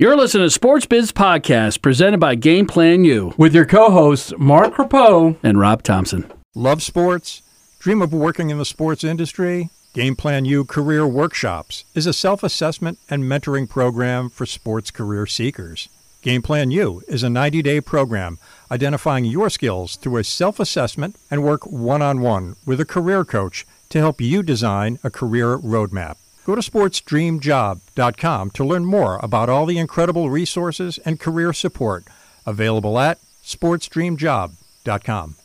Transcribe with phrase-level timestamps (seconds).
[0.00, 4.76] You're listening to Sports Biz Podcast presented by Game Plan U with your co-hosts Mark
[4.76, 6.24] Rapo and Rob Thompson.
[6.54, 7.42] Love sports?
[7.80, 9.68] Dream of working in the sports industry?
[9.92, 15.90] Game Plan U Career Workshops is a self-assessment and mentoring program for sports career seekers.
[16.22, 18.38] Game Plan U is a 90-day program
[18.70, 24.18] identifying your skills through a self-assessment and work one-on-one with a career coach to help
[24.18, 26.16] you design a career roadmap.
[26.50, 32.08] Go to sportsdreamjob.com to learn more about all the incredible resources and career support
[32.44, 35.36] available at sportsdreamjob.com.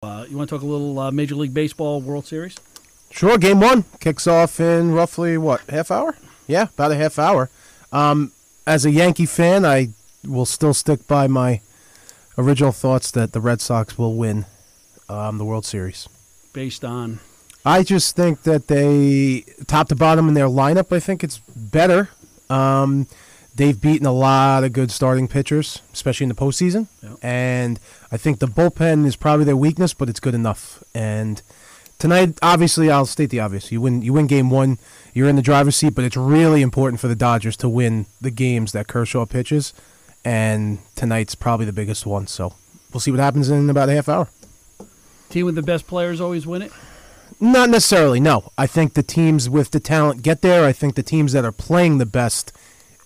[0.00, 2.56] Uh, you want to talk a little uh, Major League Baseball World Series?
[3.10, 3.36] Sure.
[3.38, 6.16] Game one kicks off in roughly what half hour?
[6.46, 7.50] Yeah, about a half hour.
[7.90, 8.30] Um,
[8.68, 9.88] as a Yankee fan, I
[10.24, 11.60] will still stick by my
[12.38, 14.46] original thoughts that the Red Sox will win
[15.08, 16.08] um, the World Series.
[16.52, 17.18] Based on
[17.64, 22.10] I just think that they, top to bottom in their lineup, I think it's better.
[22.50, 23.06] Um,
[23.54, 26.88] they've beaten a lot of good starting pitchers, especially in the postseason.
[27.02, 27.18] Yep.
[27.22, 27.80] And
[28.12, 30.84] I think the bullpen is probably their weakness, but it's good enough.
[30.94, 31.40] And
[31.98, 34.78] tonight, obviously, I'll state the obvious: you win, you win game one,
[35.14, 35.94] you're in the driver's seat.
[35.94, 39.72] But it's really important for the Dodgers to win the games that Kershaw pitches,
[40.22, 42.26] and tonight's probably the biggest one.
[42.26, 42.52] So
[42.92, 44.28] we'll see what happens in about a half hour.
[45.30, 46.72] Team with the best players always win it.
[47.40, 48.20] Not necessarily.
[48.20, 50.64] No, I think the teams with the talent get there.
[50.64, 52.52] I think the teams that are playing the best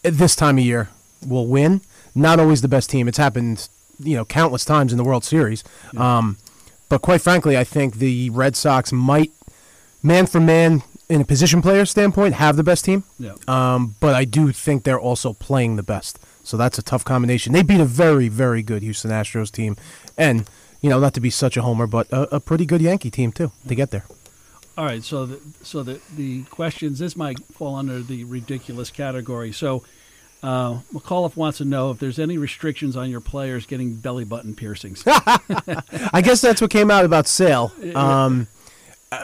[0.04, 0.90] at this time of year
[1.26, 1.80] will win.
[2.14, 3.08] Not always the best team.
[3.08, 5.64] It's happened, you know, countless times in the World Series.
[5.92, 6.18] Yeah.
[6.18, 6.36] Um,
[6.88, 9.30] but quite frankly, I think the Red Sox might,
[10.02, 13.04] man for man, in a position player standpoint, have the best team.
[13.18, 13.34] Yeah.
[13.46, 16.18] Um, but I do think they're also playing the best.
[16.44, 17.52] So that's a tough combination.
[17.52, 19.76] They beat a very, very good Houston Astros team,
[20.16, 20.48] and
[20.80, 23.32] you know, not to be such a homer, but a, a pretty good Yankee team
[23.32, 24.04] too to get there.
[24.76, 29.50] All right, so the, so the the questions this might fall under the ridiculous category.
[29.52, 29.82] So
[30.42, 34.54] uh, McAuliffe wants to know if there's any restrictions on your players getting belly button
[34.54, 35.02] piercings.
[35.06, 37.72] I guess that's what came out about Sale.
[37.96, 38.46] Um,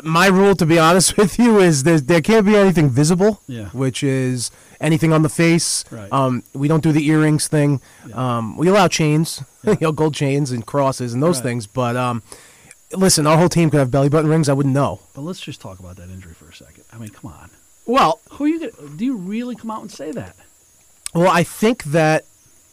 [0.03, 3.69] my rule, to be honest with you, is there, there can't be anything visible, yeah.
[3.69, 4.51] which is
[4.81, 5.85] anything on the face.
[5.91, 6.13] Right.
[6.13, 7.81] Um, we don't do the earrings thing.
[8.09, 8.39] Yeah.
[8.39, 9.73] Um, we allow chains, Yeah.
[9.81, 11.45] you know, gold chains and crosses and those Right.
[11.45, 11.67] things.
[11.67, 12.23] But um,
[12.93, 14.49] listen, our whole team could have belly button rings.
[14.49, 15.01] I wouldn't know.
[15.15, 16.85] but let's just talk about that injury for a second.
[16.93, 17.51] I mean, come on.
[17.87, 20.37] Well, Who are you gonna, do you really come out and say that?
[21.15, 22.25] Well, I think that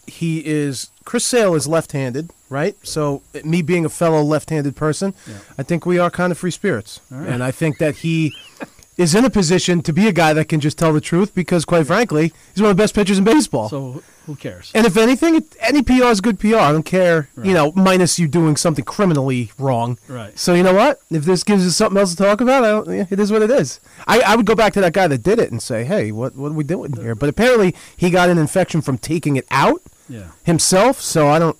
[0.08, 0.90] he is.
[1.04, 2.76] Chris Sale is left-handed, right?
[2.84, 5.36] So, me being a fellow left-handed person, Yeah.
[5.58, 7.28] I think we are kind of free spirits, right.
[7.28, 8.34] and I think that he
[8.97, 11.66] is in a position to be a guy that can just tell the truth because,
[11.66, 13.69] quite frankly, he's one of the best pitchers in baseball.
[13.69, 14.72] So who cares?
[14.75, 16.57] and if anything, any PR is good PR.
[16.57, 17.47] I don't care, Right.
[17.47, 19.97] you know, minus you doing something criminally wrong.
[20.07, 20.38] Right.
[20.38, 21.00] So you know what?
[21.09, 23.50] If this gives us something else to talk about, I don't, it is what it
[23.50, 23.79] is.
[24.07, 26.35] I, I would go back to that guy that did it and say, hey, what
[26.35, 27.16] what are we doing here?
[27.16, 30.31] But apparently he got an infection from taking it out Yeah.
[30.44, 31.00] himself.
[31.02, 31.58] So I don't,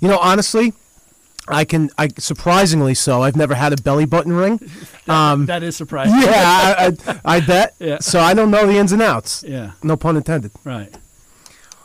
[0.00, 0.74] you know, honestly,
[1.48, 3.22] I can, I surprisingly so.
[3.22, 4.60] I've never had a belly button ring.
[5.08, 6.14] Um, that is surprising.
[6.22, 6.30] yeah,
[6.78, 7.74] I, I, I bet.
[7.80, 7.98] Yeah.
[7.98, 9.42] So I don't know the ins and outs.
[9.46, 9.72] Yeah.
[9.82, 10.52] No pun intended.
[10.62, 10.94] Right.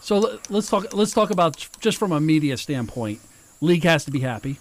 [0.01, 0.94] So let- let's talk.
[0.94, 3.19] Let's talk about just from a media standpoint.
[3.59, 4.57] League has to be happy.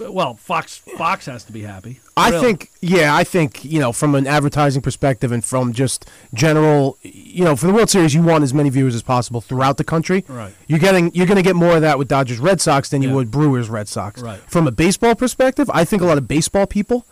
[0.00, 2.00] Well, Fox Fox has to be happy.
[2.16, 2.44] I Really.
[2.44, 7.44] think, yeah, I think you know, from an advertising perspective and from just general, you
[7.44, 10.24] know, for the World Series, you want as many viewers as possible throughout the country.
[10.28, 10.52] Right.
[10.66, 13.08] You're getting, you're going to get more of that with Dodgers Red Sox than you
[13.10, 13.14] Yeah.
[13.16, 14.20] would Brewers Red Sox.
[14.22, 14.40] Right.
[14.48, 17.06] From a baseball perspective, I think a lot of baseball people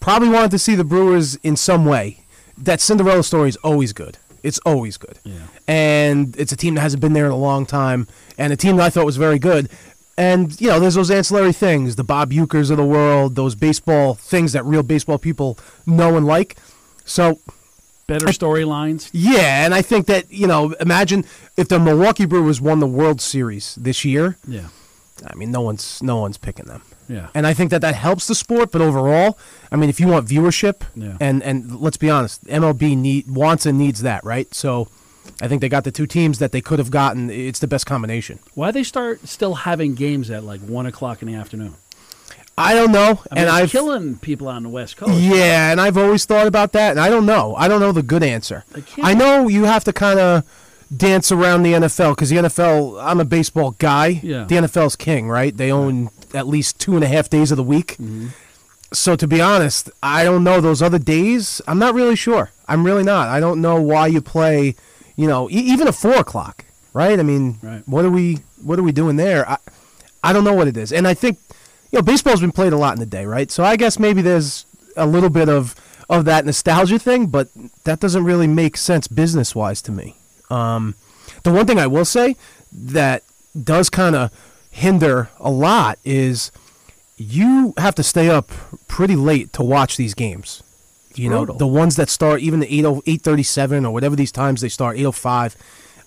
[0.00, 2.20] probably wanted to see the Brewers in some way.
[2.58, 4.18] That Cinderella story is always good.
[4.42, 5.18] It's always good.
[5.24, 5.34] Yeah.
[5.66, 8.06] And it's a team that hasn't been there in a long time,
[8.38, 9.68] and a team that I thought was very good.
[10.18, 14.14] And you know, there's those ancillary things, the Bob Ueckers of the world, those baseball
[14.14, 16.56] things that real baseball people know and like.
[17.04, 17.38] So
[18.06, 19.10] better storylines.
[19.12, 21.24] yeah, and I think that you know, imagine
[21.56, 24.36] if the Milwaukee Brewers won the World Series this year.
[24.46, 24.68] Yeah.
[25.26, 26.82] I mean, no one's no one's picking them.
[27.08, 27.28] Yeah.
[27.34, 29.38] And I think that that helps the sport, but overall,
[29.70, 31.16] I mean, if you want viewership, Yeah.
[31.20, 34.52] and and let's be honest, MLB need wants and needs that, right?
[34.54, 34.88] So,
[35.40, 37.30] I think they got the two teams that they could have gotten.
[37.30, 38.38] It's the best combination.
[38.54, 41.74] Why they start still having games at like one o'clock in the afternoon?
[42.58, 45.12] I don't know, I mean, and I'm killing people on the West Coast.
[45.20, 47.54] yeah, and I've always thought about that, and I don't know.
[47.54, 48.64] I don't know the good answer.
[48.72, 50.42] Can't- I know you have to kind of
[50.96, 52.98] dance around the NFL because the NFL.
[53.02, 54.20] I'm a baseball guy.
[54.22, 54.44] Yeah.
[54.44, 55.54] The NFL's king, right?
[55.54, 57.92] They own at least two and a half days of the week.
[58.00, 58.28] Mm-hmm.
[58.92, 61.60] So to be honest, I don't know those other days.
[61.66, 62.52] I'm not really sure.
[62.68, 63.28] I'm really not.
[63.28, 64.76] I don't know why you play.
[65.16, 67.18] You know, e- even a four o'clock, right?
[67.18, 67.82] I mean, Right.
[67.86, 69.48] what are we what are we doing there?
[69.48, 69.56] I,
[70.22, 71.38] I don't know what it is, and I think
[71.90, 73.50] you know baseball's been played a lot in the day, right?
[73.50, 74.66] So I guess maybe there's
[74.96, 75.74] a little bit of
[76.08, 77.48] of that nostalgia thing, but
[77.84, 80.16] that doesn't really make sense business wise to me.
[80.50, 80.94] Um,
[81.42, 82.36] the one thing I will say
[82.72, 83.22] that
[83.60, 84.30] does kind of
[84.70, 86.52] hinder a lot is
[87.16, 88.50] you have to stay up
[88.88, 90.62] pretty late to watch these games.
[91.18, 94.68] You know, the ones that start even the 8 837 or whatever these times they
[94.68, 95.56] start 805.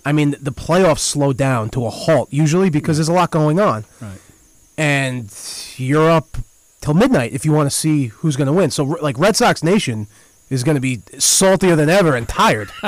[0.06, 3.60] I mean, the playoffs slow down to a halt usually because there's a lot going
[3.60, 4.18] on Right.
[4.78, 5.30] and
[5.78, 6.38] you're up
[6.82, 8.72] till midnight if you want to see who's going to win.
[8.72, 10.08] So, like Red Sox Nation
[10.50, 12.72] is going to be saltier than ever and tired.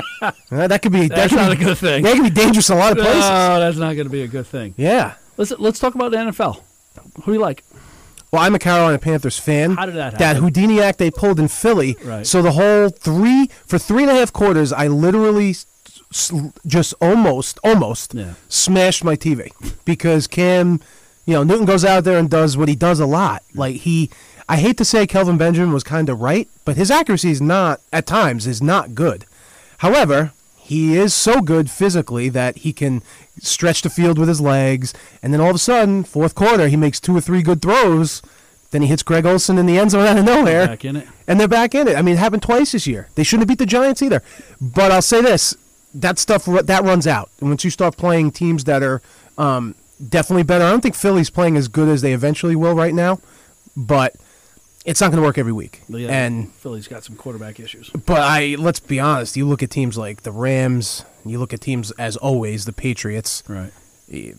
[0.51, 2.03] Uh, that could be that That's could not be, a good thing.
[2.03, 3.21] That could be dangerous in a lot of places.
[3.21, 4.75] No, that's not going to be a good thing.
[4.77, 5.15] yeah.
[5.37, 6.61] Let's let's talk about the NFL.
[7.15, 7.63] Who do you like?
[8.31, 9.75] Well, I'm a Carolina Panthers fan.
[9.75, 10.19] How did that happen?
[10.19, 10.37] That?
[10.37, 11.97] Houdini act they pulled in Philly.
[12.03, 12.25] Right.
[12.25, 15.55] So the whole three for three and a half quarters, I literally
[16.65, 18.33] just almost almost Yeah.
[18.49, 19.51] smashed my TV
[19.85, 20.79] because Cam,
[21.25, 23.43] you know, Newton goes out there and does what he does a lot.
[23.53, 24.09] Like he,
[24.49, 27.79] I hate to say Kelvin Benjamin was kind of right, but his accuracy is not
[27.93, 29.25] at times is not good.
[29.79, 30.31] However,
[30.71, 33.03] he is so good physically that he can
[33.41, 36.77] stretch the field with his legs, and then all of a sudden, fourth quarter, he
[36.77, 38.21] makes two or three good throws.
[38.71, 41.07] Then he hits Greg Olsen in the end zone out of nowhere Back in it.
[41.27, 41.97] and they're back in it.
[41.97, 43.09] I mean, it happened twice this year.
[43.15, 44.23] They shouldn't have beat the Giants either.
[44.61, 45.57] But I'll say this:
[45.93, 49.01] that stuff that runs out, and once you start playing teams that are
[49.37, 49.75] um,
[50.07, 53.19] definitely better, I don't think Philly's playing as good as they eventually will right now.
[53.75, 54.15] But
[54.85, 55.81] it's not going to work every week.
[55.89, 57.89] Yeah, And Philly's got some quarterback issues.
[57.91, 59.37] but I let's be honest.
[59.37, 61.05] You look at teams like the Rams.
[61.25, 63.43] You look at teams as always the Patriots.
[63.47, 63.71] Right.
[64.11, 64.33] Eh,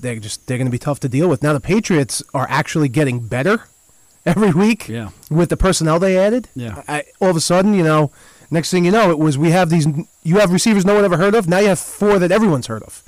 [0.00, 1.42] they're just they're going to be tough to deal with.
[1.42, 3.64] Now the Patriots are actually getting better
[4.26, 4.88] every week.
[4.88, 5.10] Yeah.
[5.30, 6.48] With the personnel they added.
[6.54, 6.82] Yeah.
[6.86, 8.12] I, all of a sudden, you know,
[8.50, 9.86] next thing you know, it was we have these.
[10.22, 11.48] You have receivers no one ever heard of.
[11.48, 13.02] Now you have four that everyone's heard of.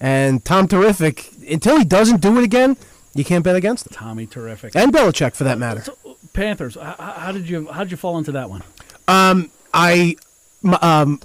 [0.00, 2.76] And Tom Terrific, until he doesn't do it again,
[3.14, 3.92] you can't bet against him.
[3.94, 4.74] Tommy, terrific.
[4.76, 5.82] And Belichick, for that uh, matter.
[5.82, 5.96] So,
[6.34, 6.74] Panthers.
[6.74, 8.62] How, how did you how did you fall into that one?
[9.08, 10.16] I,
[10.64, 11.20] m- um,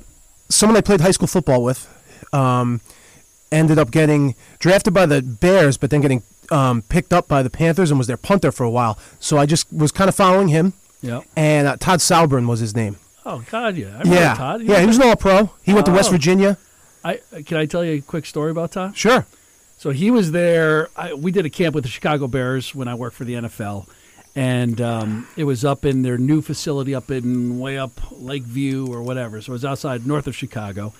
[0.49, 1.87] someone I played high school football with,
[2.33, 2.81] um,
[3.51, 7.49] ended up getting drafted by the Bears, but then getting um, picked up by the
[7.49, 8.97] Panthers and was their punter for a while.
[9.19, 10.73] So I just was kind of following him.
[11.01, 11.21] Yeah.
[11.35, 12.97] And uh, Todd Sauerbrun was his name.
[13.25, 14.01] Oh God, yeah.
[14.03, 14.61] I Yeah, Todd.
[14.63, 15.51] yeah, he was an All-Pro.
[15.63, 16.13] He went to West Oh.
[16.13, 16.57] Virginia.
[17.03, 18.97] I can I tell you a quick story about Todd?
[18.97, 19.25] Sure.
[19.77, 20.89] So he was there.
[20.97, 23.87] I, we did a camp with the Chicago Bears when I worked for the NFL,
[24.35, 29.01] and um, it was up in their new facility up in way up Lakeview or
[29.01, 29.41] whatever.
[29.41, 30.93] So it was outside north of Chicago,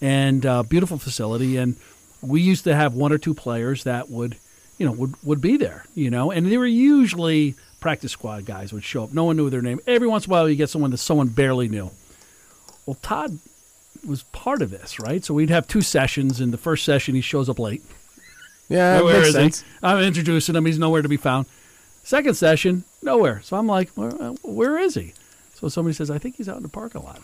[0.00, 1.56] and uh, beautiful facility.
[1.56, 1.76] And
[2.22, 4.36] we used to have one or two players that would,
[4.78, 5.84] you know, would would be there.
[5.94, 9.12] You know, and they were usually practice squad guys would show up.
[9.12, 9.80] No one knew their name.
[9.86, 11.90] Every once in a while, you get someone that someone barely knew.
[12.86, 13.38] Well, Todd
[14.06, 15.24] was part of this, right?
[15.24, 16.40] So we'd have two sessions.
[16.40, 17.82] In the first session, he shows up late.
[18.68, 19.60] Yeah, Where makes sense.
[19.62, 19.66] he?
[19.82, 20.64] I'm introducing him.
[20.64, 21.46] He's nowhere to be found.
[22.10, 23.40] Second session, nowhere.
[23.40, 25.14] So I'm like, where, uh, where is he?
[25.54, 27.22] So somebody says, I think he's out in the parking lot.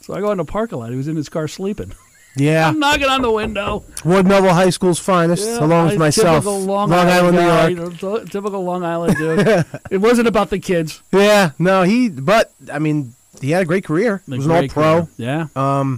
[0.00, 0.90] So I go in the parking lot.
[0.90, 1.94] He was in his car sleeping.
[2.36, 3.82] Yeah, I'm knocking on the window.
[4.04, 6.44] Ward Melville High School's finest, Yeah, along with myself.
[6.44, 7.94] Typical Long, Island, guy, New York.
[7.94, 9.64] you know, typical Long Island dude.
[9.90, 11.02] it wasn't about the kids.
[11.12, 12.10] Yeah, no, he.
[12.10, 14.20] But I mean, he had a great career.
[14.26, 15.08] He was an All-Pro.
[15.16, 15.48] career.
[15.56, 15.96] Yeah.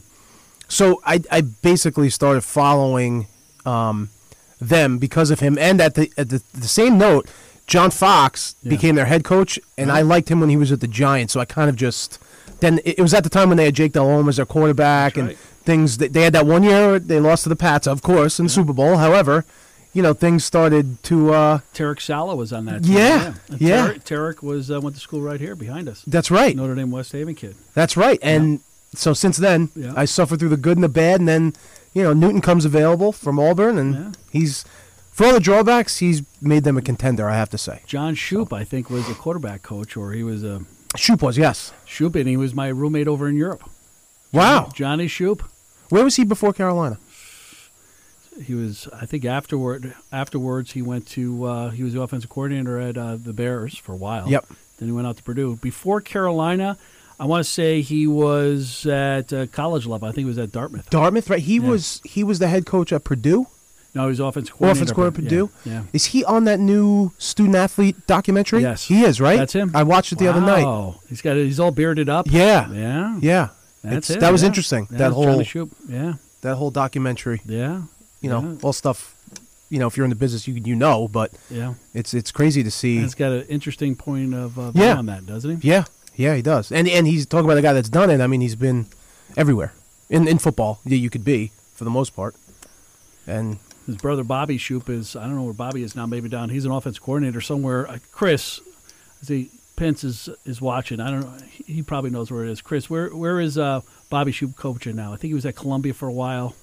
[0.68, 3.26] So I, I basically started following
[3.66, 4.10] um,
[4.60, 5.58] them because of him.
[5.58, 7.28] And at the at the, the same note,
[7.68, 8.70] John Fox Yeah.
[8.70, 11.34] became their head coach, and I liked him when he was at the Giants.
[11.34, 12.18] So I kind of just
[12.60, 15.18] then it, was at the time when they had Jake Delhomme as their quarterback, That's
[15.20, 15.38] and right.
[15.62, 15.98] things.
[15.98, 18.50] They, they had that one year they lost to the Pats, of course, in the
[18.50, 18.96] Super Bowl.
[18.96, 19.44] However,
[19.92, 21.32] you know things started to.
[21.34, 22.94] Uh, Tarek Saleh was on that team.
[22.96, 23.88] Yeah, And yeah.
[23.88, 26.02] Tarek, Tarek was uh, went to school right here behind us.
[26.06, 26.56] that's right.
[26.56, 27.54] Notre Dame West Haven kid.
[27.74, 28.18] That's right.
[28.22, 28.60] And
[28.94, 29.92] so since then, Yeah.
[29.94, 31.52] I suffered through the good and the bad, and then
[31.94, 34.10] you know Newton comes available from Auburn, and Yeah.
[34.30, 34.64] he's
[35.18, 37.28] for all the drawbacks, he's made them a contender.
[37.28, 37.82] I have to say.
[37.86, 40.62] John Shoop, I think, was a quarterback coach, or he was a
[40.96, 41.72] Shoop was yes.
[41.84, 43.68] Shoop, and he was my roommate over in Europe.
[44.32, 44.70] Wow.
[44.74, 45.42] Johnny Shoop.
[45.88, 46.98] Where was he before Carolina?
[48.44, 49.94] He was, I think, afterward.
[50.12, 51.44] Afterwards, he went to.
[51.44, 54.28] Uh, he was the offensive coordinator at uh, the Bears for a while.
[54.28, 54.46] Yep.
[54.78, 55.56] Then he went out to Purdue.
[55.56, 56.78] Before Carolina,
[57.18, 60.06] I want to say he was at uh, college level.
[60.06, 60.88] I think he was at Dartmouth.
[60.88, 61.40] Dartmouth, right?
[61.40, 61.68] He Yeah.
[61.68, 63.48] was he was the head coach at Purdue.
[63.98, 64.84] No, he's offensive coordinator.
[64.84, 65.50] Offense coordinator at Purdue.
[65.64, 65.72] Yeah.
[65.72, 65.82] yeah.
[65.92, 68.62] Is he on that new student athlete documentary?
[68.62, 68.84] Yes.
[68.84, 69.20] he is.
[69.20, 69.38] Right.
[69.38, 69.72] That's him.
[69.74, 70.64] I watched it the other night.
[70.64, 71.36] Oh, He's got.
[71.36, 72.26] He's all bearded up.
[72.30, 72.70] Yeah.
[72.72, 73.18] Yeah.
[73.20, 73.48] Yeah.
[73.82, 74.20] That's It's- it.
[74.20, 74.48] that was yeah.
[74.48, 74.86] interesting.
[74.90, 75.42] Yeah, that whole
[75.88, 76.14] Yeah.
[76.42, 77.40] that whole documentary.
[77.44, 77.82] Yeah.
[78.20, 79.14] You know, all stuff.
[79.70, 81.74] You know, if you're in the business, you you know, but Yeah.
[81.92, 82.98] it's it's crazy to see.
[83.00, 84.96] He's got an interesting point of uh, view Yeah.
[84.96, 85.68] on that, doesn't he?
[85.68, 85.84] Yeah,
[86.16, 86.72] yeah, he does.
[86.72, 88.20] And and he's talking about a guy that's done it.
[88.20, 88.86] I mean, he's been
[89.36, 89.72] everywhere
[90.08, 90.78] in in football.
[90.84, 92.34] Yeah, you could be for the most part.
[93.26, 96.50] And His brother Bobby Shoop is I don't know where Bobby is now, maybe down.
[96.50, 97.88] He's an offense coordinator somewhere.
[97.88, 98.60] Uh, Chris,
[99.22, 101.00] is he Pence is is watching.
[101.00, 101.32] I don't know.
[101.66, 102.60] He, probably knows where it is.
[102.60, 103.80] Chris, where where is uh,
[104.10, 105.14] Bobby Shoop coaching now?
[105.14, 106.54] I think he was at Columbia for a while.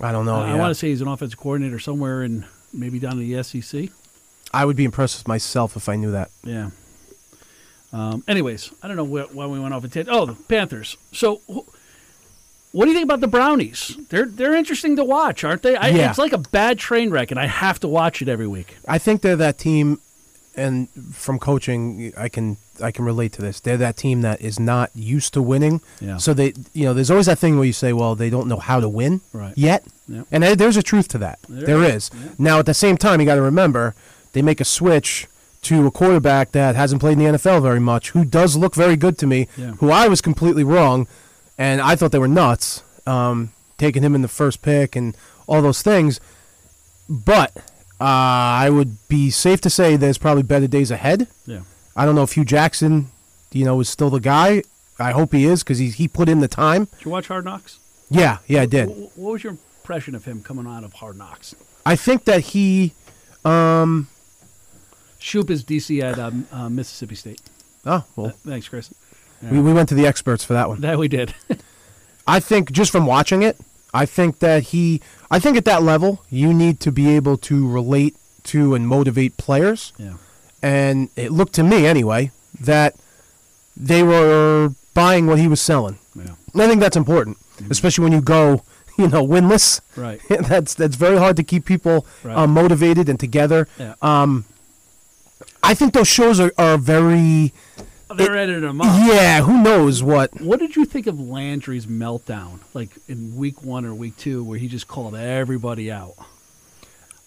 [0.00, 0.36] I don't know.
[0.36, 3.42] I, I want to say he's an offensive coordinator somewhere in maybe down in the
[3.42, 3.88] SEC.
[4.54, 6.30] I would be impressed with myself if I knew that.
[6.44, 6.70] Yeah.
[7.92, 10.16] Um, anyways, I don't know wh- why we went off a tangent.
[10.16, 10.96] Oh, the Panthers.
[11.10, 11.68] So, wh-
[12.72, 13.96] what do you think about the Brownies?
[14.10, 15.76] They're they're interesting to watch, aren't they?
[15.76, 16.10] I, Yeah.
[16.10, 18.76] It's like a bad train wreck, and I have to watch it every week.
[18.86, 19.98] I think they're that team,
[20.56, 23.60] and from coaching, I can I can relate to this.
[23.60, 25.80] They're that team that is not used to winning.
[26.00, 26.16] Yeah.
[26.16, 28.56] So they, you know, there's always that thing where you say, well, they don't know
[28.56, 29.52] how to win Right.
[29.56, 30.26] yet, Yep.
[30.32, 31.38] and there's a truth to that.
[31.48, 32.04] There there is.
[32.04, 32.10] is.
[32.38, 33.94] Now, at the same time, you got to remember
[34.32, 35.26] they make a switch
[35.62, 38.96] to a quarterback that hasn't played in the NFL very much, who does look very
[38.96, 39.72] good to me, Yeah.
[39.72, 41.06] who I was completely wrong,
[41.60, 45.60] and I thought they were nuts um, taking him in the first pick and all
[45.62, 46.18] those things.
[47.08, 47.56] But
[48.00, 48.04] uh,
[48.64, 51.28] I would be safe to say there's probably better days ahead.
[51.46, 51.60] Yeah.
[51.96, 53.08] I don't know if Hue Jackson,
[53.52, 54.62] you know, is still the guy.
[54.98, 56.84] I hope he is because he he put in the time.
[56.96, 57.78] Did you watch Hard Knocks?
[58.10, 58.88] Yeah, yeah, I did.
[58.88, 61.54] Wh- What was your impression of him coming out of Hard Knocks?
[61.86, 62.92] I think that he.
[65.18, 67.40] Shoop is DC at um, uh, Mississippi State.
[67.86, 68.92] Oh Uh, well, thanks, Chris.
[69.42, 70.80] We, we went to the experts for that one.
[70.80, 71.34] That we did.
[72.26, 73.56] I think just from watching it,
[73.94, 75.00] I think that he.
[75.30, 79.36] I think at that level, you need to be able to relate to and motivate
[79.36, 79.92] players.
[79.98, 80.14] yeah.
[80.62, 82.30] and it looked to me anyway
[82.60, 82.94] that
[83.76, 85.98] they were buying what he was selling.
[86.14, 86.34] Yeah.
[86.52, 87.36] And I think that's important,
[87.70, 88.62] especially when you go,
[88.98, 89.80] you know, winless.
[89.96, 90.20] Right.
[90.28, 92.36] that's that's very hard to keep people Right.
[92.36, 93.68] uh, motivated and together.
[93.78, 93.94] Yeah.
[94.02, 94.44] Um,
[95.62, 97.52] I think those shows are, are very
[98.16, 98.86] They're editing him up.
[99.06, 99.42] yeah.
[99.42, 100.40] Who knows what?
[100.40, 104.58] What did you think of Landry's meltdown, like in week one or week two, where
[104.58, 106.14] he just called everybody out?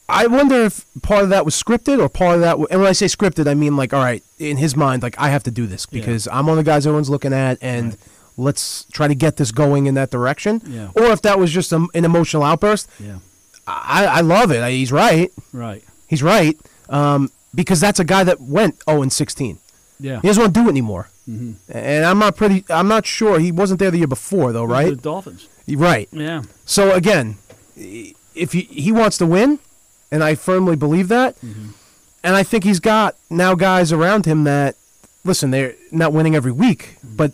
[0.10, 2.58] I wonder if part of that was scripted or part of that.
[2.58, 5.30] And when I say scripted, I mean like, all right, in his mind, like I
[5.30, 6.00] have to do this Yeah.
[6.02, 7.98] because I'm one of the guys everyone's looking at, and Right.
[8.38, 10.62] let's try to get this going in that direction.
[10.68, 10.90] Yeah.
[10.96, 13.20] Or if that was just a, an emotional outburst, Yeah.
[13.66, 14.62] I, I love it.
[14.62, 15.32] I, he's right.
[15.54, 15.84] Right.
[16.08, 16.58] He's right.
[16.90, 19.58] Um, because that's a guy that went 0 and 16.
[20.04, 20.20] Yeah.
[20.22, 21.10] He doesn't want to do it anymore.
[21.30, 21.54] Mm-hmm.
[21.72, 22.66] And I'm not pretty.
[22.70, 25.02] I'm not sure he wasn't there the year before though, The right?
[25.02, 25.48] Dolphins.
[25.68, 26.10] Right.
[26.12, 26.44] Yeah.
[26.66, 27.38] So again,
[27.78, 29.60] if he, he wants to win,
[30.12, 31.70] and I firmly believe that, Mm-hmm.
[32.24, 34.76] and I think he's got now guys around him that
[35.24, 37.16] listen, they're not winning every week, Mm-hmm.
[37.16, 37.32] but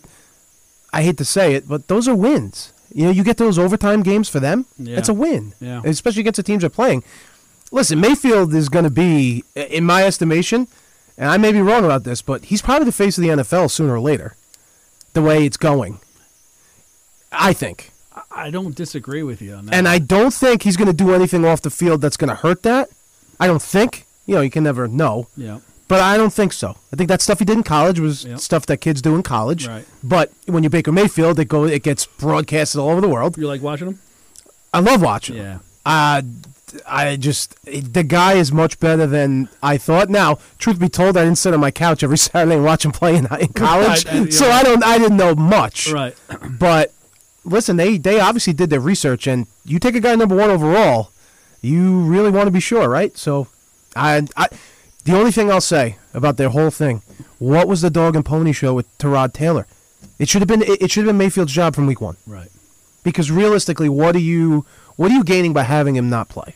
[0.92, 2.72] I hate to say it, but those are wins.
[2.92, 4.66] You know, you get those overtime games for them.
[4.78, 4.98] Yeah.
[4.98, 5.82] It's a win, Yeah.
[5.84, 7.02] especially against the teams they're playing.
[7.72, 10.66] Listen, Mayfield is going to be, in my estimation,
[11.20, 13.70] and I may be wrong about this, but he's probably the face of the NFL
[13.70, 14.34] sooner or later.
[15.12, 16.00] The way it's going,
[17.32, 17.90] I think.
[18.32, 19.74] I- don't disagree with you on that.
[19.74, 22.34] And I don't think he's going to do anything off the field that's going to
[22.34, 22.88] hurt that.
[23.38, 24.06] I don't think.
[24.26, 25.28] You know, you can never know.
[25.36, 25.60] yeah.
[25.88, 26.76] But I don't think so.
[26.92, 28.38] I think that stuff he did in college was Yep.
[28.38, 29.66] stuff that kids do in college.
[29.66, 29.84] Right.
[30.04, 33.36] But when you Baker Mayfield, it go it gets broadcasted all over the world.
[33.36, 33.98] You like watching him?
[34.72, 35.36] I love watching.
[35.36, 35.54] Yeah.
[35.54, 35.60] him.
[35.84, 36.22] Uh,
[36.86, 40.08] I just the guy is much better than I thought.
[40.10, 42.92] Now, truth be told, I didn't sit on my couch every Saturday and watch him
[42.92, 44.54] play in, in college, Right, so yeah.
[44.54, 44.84] I don't.
[44.84, 45.90] I didn't know much.
[45.92, 46.14] Right.
[46.58, 46.92] But
[47.44, 51.10] listen, they they obviously did their research, and you take a guy number one overall,
[51.60, 53.16] you really want to be sure, right?
[53.16, 53.48] So,
[53.96, 54.48] I, I
[55.04, 57.02] the only thing I'll say about their whole thing,
[57.38, 59.66] what was the dog and pony show with Tyrod Taylor?
[60.18, 62.48] It should have been it, it should have been Mayfield's job from week one, Right.
[63.02, 66.54] because realistically, what are you what are you gaining by having him not play?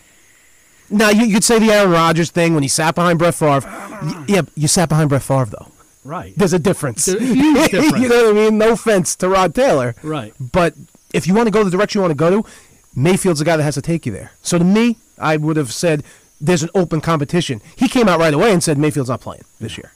[0.94, 3.62] Now you, you could say the Aaron Rodgers thing when he sat behind Brett Favre.
[4.02, 5.68] Y- yeah, you sat behind Brett Favre though.
[6.04, 6.34] Right.
[6.36, 7.06] There's a difference.
[7.06, 7.98] There's a huge difference.
[8.02, 8.58] you know what I mean?
[8.58, 9.94] No offense to Rod Taylor.
[10.02, 10.34] Right.
[10.38, 10.74] But
[11.12, 12.48] if you want to go the direction you want to go to,
[12.94, 14.32] Mayfield's the guy that has to take you there.
[14.42, 16.04] So to me, I would have said
[16.40, 17.60] there's an open competition.
[17.76, 19.92] He came out right away and said Mayfield's not playing this year.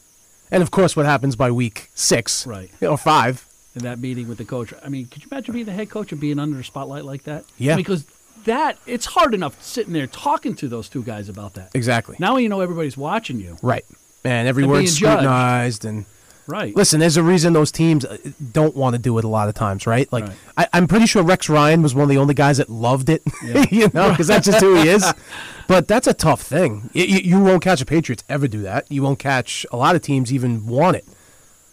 [0.50, 2.70] And of course, what happens by week six Right.
[2.82, 3.46] or five?
[3.76, 4.72] In that meeting with the coach.
[4.82, 7.24] I mean, could you imagine being the head coach and being under a spotlight like
[7.24, 7.44] that?
[7.58, 7.76] Yeah.
[7.76, 8.04] Because
[8.44, 11.70] that it's hard enough sitting there talking to those two guys about that.
[11.74, 12.16] Exactly.
[12.18, 13.56] Now you know everybody's watching you.
[13.62, 13.84] Right.
[14.24, 16.04] And every And word's scrutinized and.
[16.46, 16.74] Right.
[16.74, 18.16] Listen, there's a reason those teams uh,
[18.52, 20.10] don't want to do it a lot of times, right?
[20.10, 20.36] Like, Right.
[20.56, 23.22] I, I'm pretty sure Rex Ryan was one of the only guys that loved it,
[23.44, 23.66] Yeah.
[23.70, 25.04] you know, because that's just who he is.
[25.68, 26.88] But that's a tough thing.
[26.94, 28.90] You, you won't catch the Patriots ever do that.
[28.90, 31.04] You won't catch a lot of teams even want it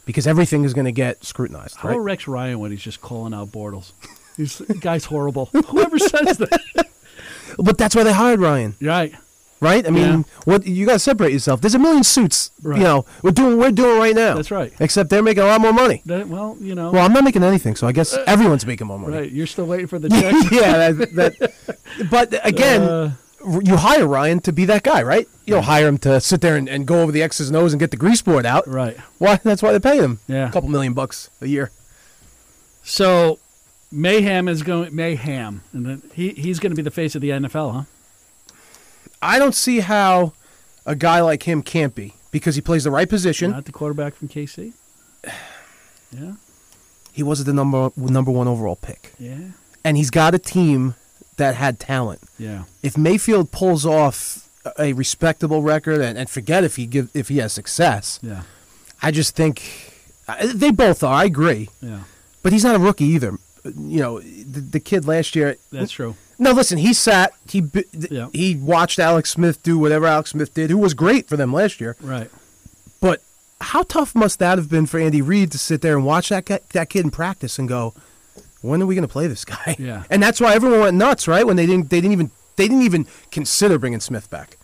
[0.06, 1.98] because everything is going to get scrutinized, How right?
[2.00, 3.94] Rex Ryan when he's just calling out Bortles?
[4.38, 5.46] He's guy's horrible.
[5.54, 6.88] Whoever says that.
[7.58, 9.14] But that's why they hired Ryan, Right.
[9.62, 9.88] right?
[9.88, 10.24] I mean, Yeah.
[10.44, 11.62] what you got to separate yourself.
[11.62, 12.80] There's a million suits, Right.
[12.80, 13.06] you know.
[13.24, 14.34] We're doing we're doing right now.
[14.36, 14.74] That's right.
[14.82, 16.02] Except they're making a lot more money.
[16.06, 16.92] That, well, you know.
[16.92, 19.16] Well, I'm not making anything, so I guess everyone's making more money.
[19.18, 19.32] right.
[19.32, 20.36] You're still waiting for the check.
[20.52, 21.78] yeah, that, that,
[22.12, 23.12] but again, Uh,
[23.64, 25.26] you hire Ryan to be that guy, right?
[25.46, 27.72] You don't hire him to sit there and, and go over the X's and O's
[27.72, 28.68] and get the grease board out.
[28.68, 28.98] Right.
[29.20, 29.40] Why?
[29.44, 30.20] That's why they pay him.
[30.28, 30.50] Yeah.
[30.50, 31.72] a couple million bucks a year.
[32.84, 33.40] So
[33.96, 37.30] Mayhem is going Mayhem, and then he he's going to be the face of the
[37.30, 37.84] NFL, huh?
[39.22, 40.34] I don't see how
[40.86, 43.52] a guy like him can't be because he plays the right position.
[43.52, 44.74] Not the quarterback from KC.
[46.12, 46.34] Yeah,
[47.12, 49.38] He was the number number one overall pick, yeah,
[49.84, 50.96] and he's got a team
[51.38, 52.22] that had talent.
[52.40, 52.64] yeah.
[52.84, 54.50] If Mayfield pulls off
[54.80, 58.44] a respectable record, and, and forget if he give if he has success, Yeah,
[59.02, 59.62] I just think
[60.54, 61.14] they both are.
[61.14, 62.02] I agree, yeah,
[62.44, 63.38] but he's not a rookie either.
[63.66, 65.58] You know, the, the kid last year.
[65.72, 66.16] that's true.
[66.38, 66.78] No, listen.
[66.78, 67.32] He sat.
[67.50, 67.64] He
[68.12, 68.28] Yeah.
[68.34, 71.80] he watched Alex Smith do whatever Alex Smith did, who was great for them last
[71.80, 71.96] year.
[72.02, 72.30] Right.
[73.02, 73.22] But
[73.62, 76.46] how tough must that have been for Andy Reid to sit there and watch that
[76.74, 77.94] that kid in practice and go,
[78.62, 80.04] "When are we going to play this guy?" Yeah.
[80.10, 81.46] And that's why everyone went nuts, right?
[81.48, 84.58] When they didn't they didn't even they didn't even consider bringing Smith back.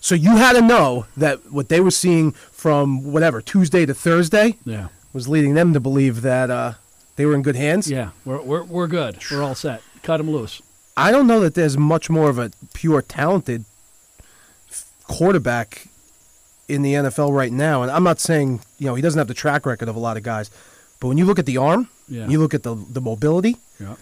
[0.00, 4.56] So you had to know that what they were seeing from whatever Tuesday to Thursday
[4.64, 6.74] Yeah, was leading them to believe that uh,
[7.16, 7.90] they were in good hands.
[7.90, 8.10] yeah.
[8.24, 9.18] We're we're we're good.
[9.30, 9.82] We're all set.
[10.02, 10.62] Cut him loose.
[10.96, 13.64] I don't know that there's much more of a pure talented
[15.08, 15.88] quarterback
[16.68, 17.82] in the NFL right now.
[17.82, 20.16] And I'm not saying, you know, he doesn't have the track record of a lot
[20.16, 20.50] of guys.
[21.00, 22.26] But when you look at the arm, Yeah.
[22.28, 23.96] you look at the the mobility, Yeah.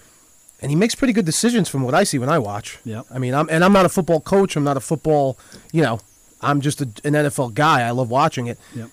[0.61, 2.79] and he makes pretty good decisions from what I see when I watch.
[2.85, 3.03] Yeah.
[3.11, 4.57] I mean, I'm and I'm not a football coach.
[4.57, 5.37] I'm not a football,
[5.73, 6.01] you know,
[6.41, 7.83] I'm just a, an NFL guy.
[7.83, 8.59] I love watching it.
[8.75, 8.89] Yep.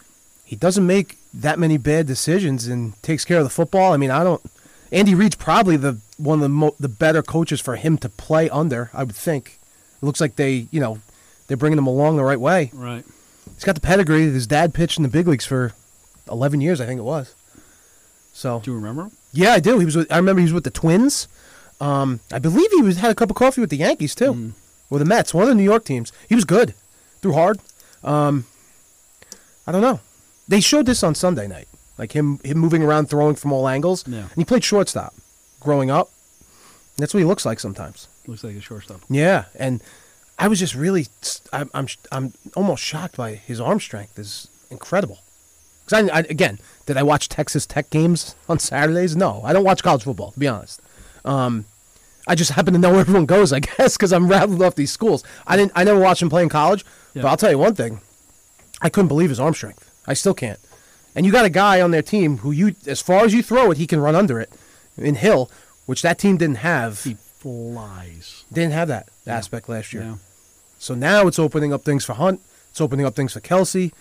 [0.52, 3.94] He doesn't make that many bad decisions and takes care of the football.
[3.94, 4.42] I mean, I don't.
[4.92, 8.50] Andy Reid's probably the one of the mo- the better coaches for him to play
[8.50, 8.90] under.
[8.94, 9.58] I would think.
[10.02, 11.00] It looks like they, you know,
[11.48, 12.70] they're bringing him along the right way.
[12.74, 13.06] Right.
[13.56, 14.24] He's got the pedigree.
[14.24, 15.72] His dad pitched in the big leagues for
[16.30, 17.34] 11 years, I think it was.
[18.34, 19.12] So Do you remember him?
[19.32, 19.80] yeah, I do.
[19.80, 19.96] He was.
[19.96, 21.30] With, I remember he was with the Twins.
[21.80, 24.52] Um, I believe he was had a cup of coffee with the Yankees too, Mm.
[24.90, 25.34] or the Mets.
[25.34, 26.12] One of the New York teams.
[26.28, 26.74] He was good.
[27.22, 27.60] Threw hard.
[28.04, 28.46] Um,
[29.66, 30.02] I don't know.
[30.48, 34.08] They showed this on Sunday night, like him him moving around, throwing from all angles.
[34.08, 34.20] Yeah.
[34.20, 35.14] And he played shortstop,
[35.60, 36.10] growing up.
[36.98, 38.08] That's what he looks like sometimes.
[38.28, 39.02] Looks like a shortstop.
[39.10, 39.82] Yeah, and
[40.38, 41.08] I was just really,
[41.54, 44.18] I'm, I'm, I'm almost shocked by his arm strength.
[44.18, 45.20] is incredible.
[45.86, 49.16] Because I, I, again, did I watch Texas Tech games on Saturdays?
[49.16, 50.32] No, I don't watch college football.
[50.32, 50.82] To be honest,
[51.26, 51.66] um,
[52.28, 53.54] I just happen to know where everyone goes.
[53.54, 55.24] I guess because I'm rattled off these schools.
[55.46, 56.86] I didn't, I never watched him play in college.
[57.14, 57.24] Yeah.
[57.24, 58.02] But I'll tell you one thing,
[58.82, 59.91] I couldn't believe his arm strength.
[60.08, 60.60] I still can't.
[61.16, 63.72] And you got a guy on their team who you, as far as you throw
[63.72, 64.52] it, he can run under it.
[64.98, 65.50] In Hill,
[65.86, 67.04] which that team didn't have.
[67.04, 68.44] He flies.
[68.52, 70.04] Didn't have that aspect last year.
[70.04, 70.16] Yeah.
[70.80, 72.42] So now it's opening up things for Hunt.
[72.70, 73.92] It's opening up things for Kelce.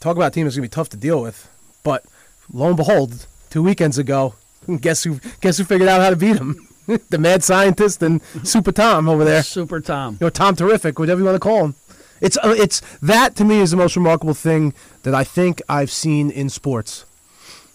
[0.00, 1.48] Talk about a team that's gonna be tough to deal with.
[1.82, 2.04] But
[2.52, 4.34] lo and behold, two weekends ago,
[4.80, 6.68] guess who guess who figured out how to beat him?
[7.10, 9.42] the mad scientist and Super Tom over there.
[9.42, 10.18] Super Tom.
[10.20, 11.74] Know, Tom Terrific, whatever you want to call him.
[12.20, 15.90] It's uh, it's that to me is the most remarkable thing that I think I've
[15.90, 17.04] seen in sports.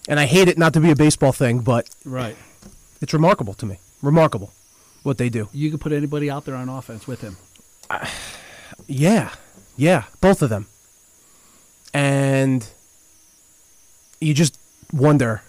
[0.10, 2.36] And I hate it not to be a baseball thing, but Right.
[3.02, 3.78] it's remarkable to me.
[4.02, 4.52] Remarkable
[5.04, 5.48] what they do.
[5.54, 7.38] You could put anybody out there on offense with him.
[8.88, 9.30] Yeah,
[9.78, 10.66] yeah, both of them.
[11.94, 12.68] And
[14.20, 14.58] you just
[14.92, 15.42] wonder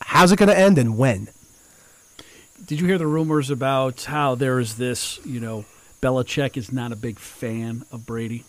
[0.00, 1.28] how's it going to end and when?
[2.64, 5.64] Did you hear the rumors about how there is this, you know,
[6.00, 8.44] Belichick is not a big fan of Brady,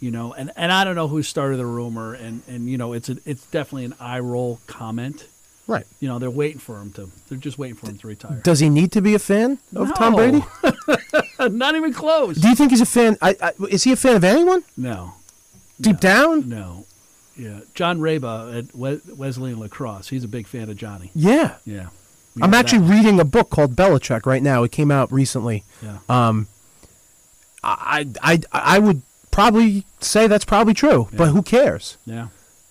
[0.00, 2.92] you know, and, and I don't know who started the rumor, and, and you know,
[2.92, 5.26] it's a, it's definitely an eye roll comment.
[5.68, 5.86] Right.
[6.00, 8.40] You know, they're waiting for him to, they're just waiting for him to retire.
[8.42, 10.42] Does he need to be a fan of Tom Brady?
[11.50, 12.36] not even close.
[12.36, 13.16] Do you think he's a fan?
[13.22, 14.64] I, I, is he a fan of anyone?
[14.76, 15.14] No,
[15.80, 16.48] Deep down?
[16.48, 16.84] no,
[17.36, 17.60] yeah.
[17.74, 18.74] John Raba at
[19.16, 21.10] Wesleyan Lacrosse, he's a big fan of Johnny.
[21.14, 21.56] Yeah.
[21.64, 21.86] Yeah,
[22.40, 22.94] I'm actually that.
[22.94, 24.64] reading a book called Belichick right now.
[24.64, 25.64] It came out recently.
[25.80, 25.98] yeah.
[26.08, 26.48] Um,
[27.64, 31.96] I, I, I would probably say that's probably true, but who cares?
[32.06, 32.28] yeah.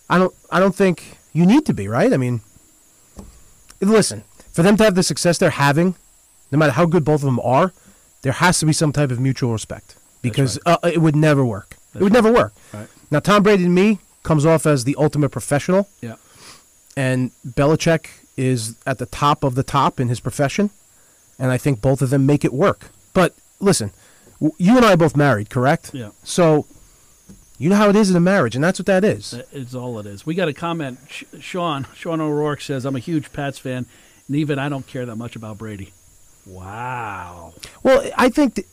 [0.10, 2.12] I don't I don't think you need to be, right?
[2.12, 2.42] I mean
[3.80, 5.96] listen, for them to have the success they're having,
[6.52, 7.74] no matter how good both of them are,
[8.22, 11.78] there has to be some type of mutual respect because uh, it would never work.
[11.96, 12.24] it would right.
[12.24, 12.54] never work.
[12.74, 12.88] Right.
[13.10, 16.16] Now Tom Brady to me comes off as the ultimate professional Yeah.
[16.96, 20.70] and Belichick is at the top of the top in his profession,
[21.40, 22.90] and I think both of them make it work.
[23.14, 23.92] But listen,
[24.58, 25.92] you and I are both married, correct?
[25.94, 26.10] Yeah.
[26.24, 26.66] So
[27.58, 29.34] you know how it is in a marriage, and that's what that is.
[29.52, 30.26] It's all it is.
[30.26, 31.00] We got a comment.
[31.10, 33.86] Sh- Sean Sean O'Rourke says, "I'm a huge Pats fan,
[34.28, 35.94] and even I don't care that much about Brady."
[36.48, 37.54] Wow.
[37.84, 38.68] Well, I think th-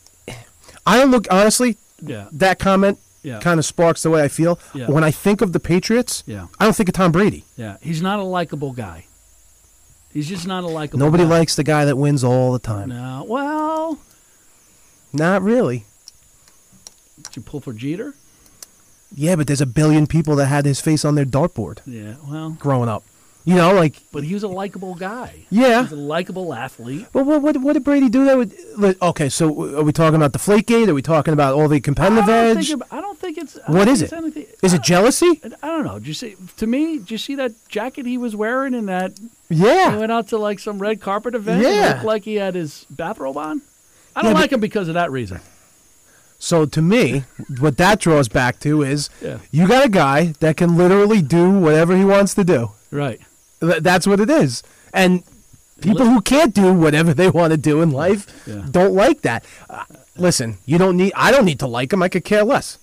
[0.86, 1.76] I don't look honestly.
[2.00, 2.28] Yeah.
[2.32, 3.40] That comment Yeah.
[3.40, 4.58] kind of sparks the way I feel.
[4.72, 4.86] Yeah.
[4.88, 6.46] When I think of the Patriots, Yeah.
[6.58, 7.44] I don't think of Tom Brady.
[7.56, 7.76] Yeah.
[7.82, 9.04] He's not a likable guy.
[10.12, 11.00] He's just not a likable.
[11.00, 11.28] Nobody guy.
[11.30, 12.88] likes the guy that wins all the time.
[12.88, 13.26] No.
[13.28, 13.98] Well,
[15.12, 15.84] Not really.
[17.22, 18.14] Did you pull for Jeter?
[19.14, 22.16] Yeah, but there's a billion people that had his face on their dartboard Yeah.
[22.28, 23.04] Well, growing up.
[23.44, 25.46] You know, like but he was a likable guy.
[25.48, 25.82] Yeah.
[25.82, 27.06] He's a likable athlete.
[27.14, 28.96] Well, what, what, what did Brady do that would?
[29.00, 30.88] Okay, so are we talking about the flake Flakegate?
[30.88, 32.68] Are we talking about all the competitive don't, edge?
[32.68, 33.58] think, it- I don't think it's.
[33.66, 34.12] I What is it?
[34.12, 35.40] anything- Is it jealousy?
[35.62, 35.98] I don't know.
[35.98, 36.36] Did you see?
[36.58, 39.18] To me, did you see that jacket he was wearing in that?
[39.48, 39.92] Yeah.
[39.92, 41.62] He went out to like some red carpet event.
[41.62, 41.92] Yeah.
[41.94, 43.62] looked like he had his bathrobe on.
[44.18, 45.40] I don't Yeah, like him because of that reason.
[46.40, 47.24] So to me,
[47.58, 49.38] what that draws back to is Yeah.
[49.50, 52.70] you got a guy that can literally do whatever he wants to do.
[52.90, 53.20] Right.
[53.60, 54.62] That's what it is.
[54.92, 55.22] And
[55.80, 58.62] people who can't do whatever they want to do in life Yeah.
[58.70, 59.44] don't like that.
[59.68, 59.84] Uh,
[60.16, 61.12] listen, you don't need.
[61.16, 62.02] I don't need to like him.
[62.02, 62.78] I could care less.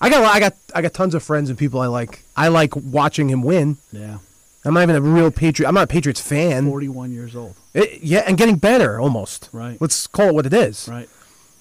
[0.00, 0.22] I got.
[0.24, 0.54] I got.
[0.74, 2.22] I got tons of friends and people I like.
[2.36, 3.78] I like watching him win.
[3.92, 4.18] Yeah.
[4.64, 5.68] I'm not even a real Patriot.
[5.68, 6.66] I'm not a Patriots fan.
[6.66, 7.54] Forty-one years old.
[7.76, 9.48] It- yeah, and getting better almost.
[9.52, 9.80] Right.
[9.80, 10.88] Let's call it what it is.
[10.90, 11.08] Right.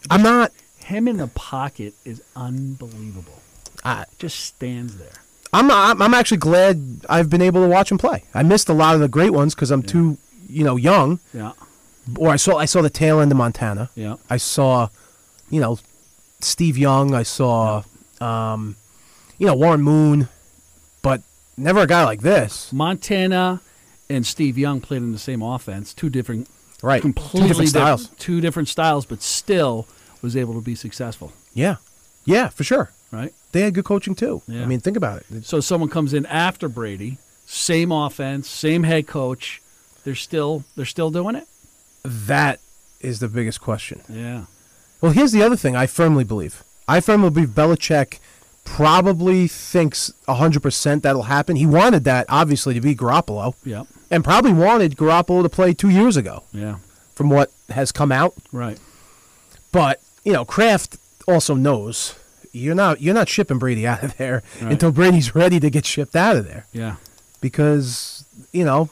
[0.10, 0.52] I'm not.
[0.80, 3.42] Him in the pocket is unbelievable.
[3.84, 5.10] I, Just stands there.
[5.54, 8.24] I'm I'm I'm actually glad I've been able to watch him play.
[8.34, 10.18] I missed a lot of the great ones because I'm too,
[10.50, 11.20] you know, young.
[11.34, 11.54] Yeah.
[12.18, 13.90] Or I saw I saw the tail end of Montana.
[13.96, 14.18] Yeah.
[14.30, 14.90] I saw,
[15.50, 15.80] you know,
[16.42, 17.16] Steve Young.
[17.16, 17.84] I saw,
[18.22, 18.76] um,
[19.38, 20.28] you know, Warren Moon,
[21.02, 21.22] but
[21.58, 22.72] never a guy like this.
[22.74, 23.62] Montana
[24.10, 25.94] and Steve Young played in the same offense.
[25.94, 26.48] Two different,
[26.82, 27.02] Right.
[27.02, 28.08] completely Two different styles.
[28.20, 29.88] Two different styles, but still
[30.22, 31.34] was able to be successful.
[31.54, 31.78] Yeah.
[32.26, 32.92] Yeah, for sure.
[33.12, 33.34] Right.
[33.52, 34.42] They had good coaching too.
[34.48, 34.64] Yeah.
[34.64, 35.46] I mean, think about it.
[35.46, 39.62] So someone comes in after Brady, same offense, same head coach.
[40.04, 41.48] They're still they're still doing it.
[42.04, 42.60] That
[43.00, 44.02] is the biggest question.
[44.10, 44.46] Yeah.
[45.02, 46.64] Well, here's the other thing I firmly believe.
[46.88, 48.20] I firmly believe Belichick
[48.66, 51.56] probably thinks 100% that'll happen.
[51.56, 53.84] He wanted that, obviously, to be Garoppolo, Yeah.
[54.12, 56.76] and probably wanted Garoppolo to play two years ago, Yeah.
[57.16, 58.34] from what has come out.
[58.52, 58.78] Right.
[59.72, 60.98] But, you know, Kraft
[61.28, 62.16] also knows
[62.52, 64.72] you're not you're not shipping Brady out of there Right.
[64.72, 66.66] until Brady's ready to get shipped out of there.
[66.74, 66.96] Yeah.
[67.42, 68.90] Because, you know,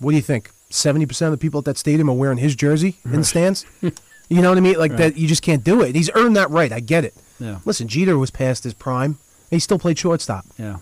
[0.00, 0.50] what do you think?
[0.70, 3.64] 70% of the people at that stadium are wearing his jersey in the stands?
[3.82, 4.78] you know what I mean?
[4.78, 4.98] Like Right.
[4.98, 5.94] that you just can't do it.
[5.94, 6.72] He's earned that right.
[6.72, 7.14] I get it.
[7.38, 7.58] Yeah.
[7.64, 9.18] Listen, Jeter was past his prime.
[9.50, 10.44] He still played shortstop.
[10.58, 10.78] Yeah.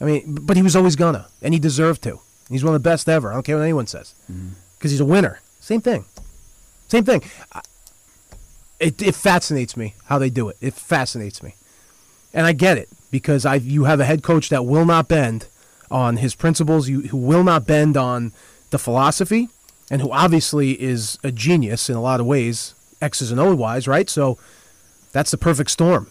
[0.00, 2.18] I mean, but he was always gonna, and he deserved to.
[2.48, 3.30] He's one of the best ever.
[3.30, 4.48] I don't care what anyone says, mm-hmm.
[4.78, 5.40] because he's a winner.
[5.60, 6.04] Same thing.
[6.88, 7.22] Same thing.
[7.52, 7.60] I-
[8.80, 10.56] It it fascinates me how they do it.
[10.60, 11.54] It fascinates me,
[12.34, 15.46] and I get it because I you have a head coach that will not bend
[15.88, 16.88] on his principles.
[16.88, 18.32] You who will not bend on
[18.70, 19.48] the philosophy,
[19.88, 23.86] and who obviously is a genius in a lot of ways, X's and O wise,
[23.86, 24.10] right?
[24.10, 24.36] So
[25.12, 26.10] that's the perfect storm.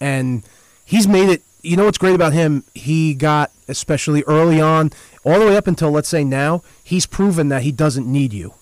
[0.00, 0.42] And
[0.84, 1.42] he's made it.
[1.62, 2.64] You know what's great about him?
[2.74, 4.92] He got, especially early on,
[5.24, 8.54] all the way up until, let's say, now, he's proven that he doesn't need you.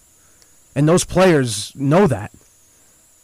[0.74, 2.32] And those players know that.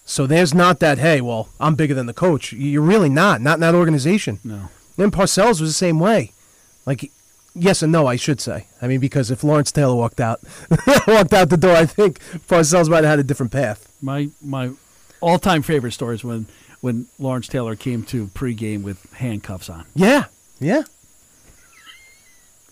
[0.05, 2.53] So there's not that, hey, well, I'm bigger than the coach.
[2.53, 3.41] You're really not.
[3.41, 4.41] Not in that organization.
[4.45, 4.69] No.
[4.99, 6.33] And Parcells was the same way.
[6.85, 7.11] Like,
[7.55, 8.67] yes and no, I should say.
[8.81, 10.41] I mean, because if Lawrence Taylor walked out,
[11.07, 13.89] walked out the door, I think Parcells might have had a different path.
[14.01, 14.73] My my
[15.23, 16.47] all time favorite stories when
[16.83, 19.87] when Lawrence Taylor came to pregame with handcuffs on.
[19.95, 20.25] Yeah,
[20.61, 20.83] yeah.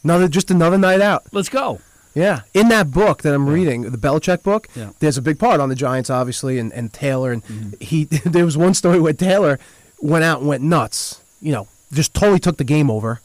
[0.02, 1.24] Another, just another night out.
[1.32, 1.80] Let's go.
[2.14, 2.40] Yeah.
[2.54, 4.90] In that book that I'm reading, the Belichick book, Yeah.
[4.98, 7.32] there's a big part on the Giants, obviously, and, and Taylor.
[7.32, 7.70] And mm-hmm.
[7.80, 9.58] he, there was one story where Taylor
[10.00, 11.22] went out and went nuts.
[11.40, 13.20] You know, just totally took the game over.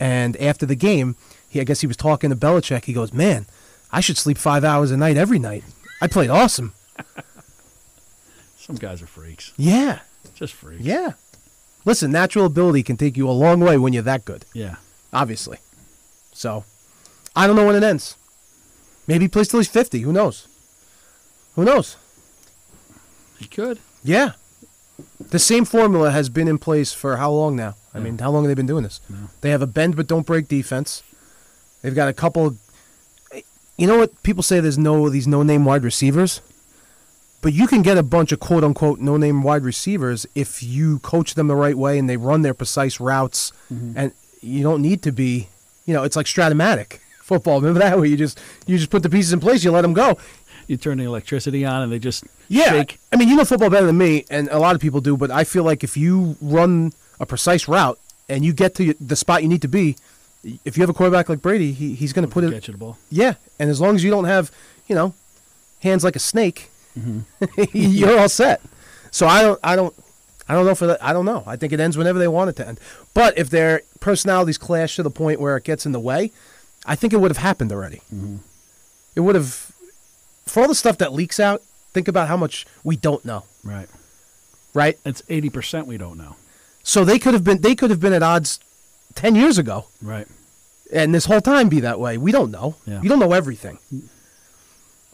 [0.00, 1.14] And after the game,
[1.48, 2.84] he, I guess he was talking to Belichick.
[2.86, 3.46] He goes, "Man,
[3.92, 5.62] I should sleep five hours a night every night.
[6.02, 6.72] I played awesome."
[8.66, 9.52] Some guys are freaks.
[9.56, 10.00] Yeah,
[10.34, 10.82] Just freaks.
[10.82, 11.12] yeah.
[11.84, 14.46] Listen, natural ability can take you a long way when you're that good.
[14.54, 14.76] Yeah.
[15.12, 15.58] obviously.
[16.32, 16.64] So,
[17.36, 18.16] I don't know when it ends.
[19.06, 20.00] Maybe he plays till he's 50.
[20.00, 20.48] Who knows?
[21.56, 21.96] Who knows?
[23.38, 23.78] He could.
[24.02, 24.32] Yeah.
[25.30, 27.74] The same formula has been in place for how long now?
[27.92, 29.00] I mean, how long have they been doing this?
[29.42, 31.02] They have a bend but don't break defense.
[31.82, 32.56] They've got a couple.
[33.76, 34.58] You know what people say?
[34.60, 36.40] There's no these no name wide receivers,
[37.44, 40.98] but you can get a bunch of quote unquote no name wide receivers if you
[41.00, 43.92] coach them the right way and they run their precise routes, mm-hmm.
[43.98, 45.48] and you don't need to be.
[45.84, 47.60] You know, it's like Strat-O-Matic football.
[47.60, 49.92] Remember that where you just you just put the pieces in place, you let them
[49.92, 50.16] go.
[50.68, 52.98] You turn the electricity on and they just Yeah, shake.
[53.12, 55.14] I mean, you know football better than me, and a lot of people do.
[55.14, 59.16] But I feel like if you run a precise route and you get to the
[59.16, 59.96] spot you need to be,
[60.64, 62.52] if you have a quarterback like Brady, he, he's going to put it.
[62.52, 62.96] Catch the ball.
[63.10, 64.50] Yeah, and as long as you don't have,
[64.86, 65.12] you know,
[65.82, 67.62] hands like a snake, Mm-hmm.
[67.76, 68.60] you're all set.
[69.10, 69.94] So I don't, I don't,
[70.48, 71.02] I don't know for that.
[71.02, 71.42] I don't know.
[71.46, 72.78] I think it ends whenever they want it to end.
[73.14, 76.32] But if their personalities clash to the point where it gets in the way,
[76.86, 78.02] I think it would have happened already.
[78.14, 78.36] Mm-hmm.
[79.16, 79.72] It would have,
[80.46, 81.62] for all the stuff that leaks out.
[81.92, 83.44] Think about how much we don't know.
[83.62, 83.86] Right.
[84.74, 84.98] right?
[85.06, 86.34] It's eighty percent we don't know.
[86.82, 88.58] So they could have been they could have been at odds
[89.14, 90.26] ten years ago, Right.
[90.92, 92.18] and this whole time be that way.
[92.18, 92.74] We don't know.
[92.84, 93.00] Yeah.
[93.00, 93.78] You don't know everything.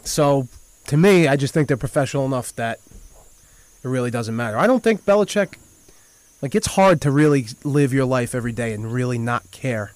[0.05, 0.49] So
[0.87, 2.81] to me, I just think they're professional enough that
[3.83, 4.59] it really doesn't matter.
[4.59, 5.57] I don't think Belichick
[6.43, 9.93] like it's hard to really live your life every day and really not care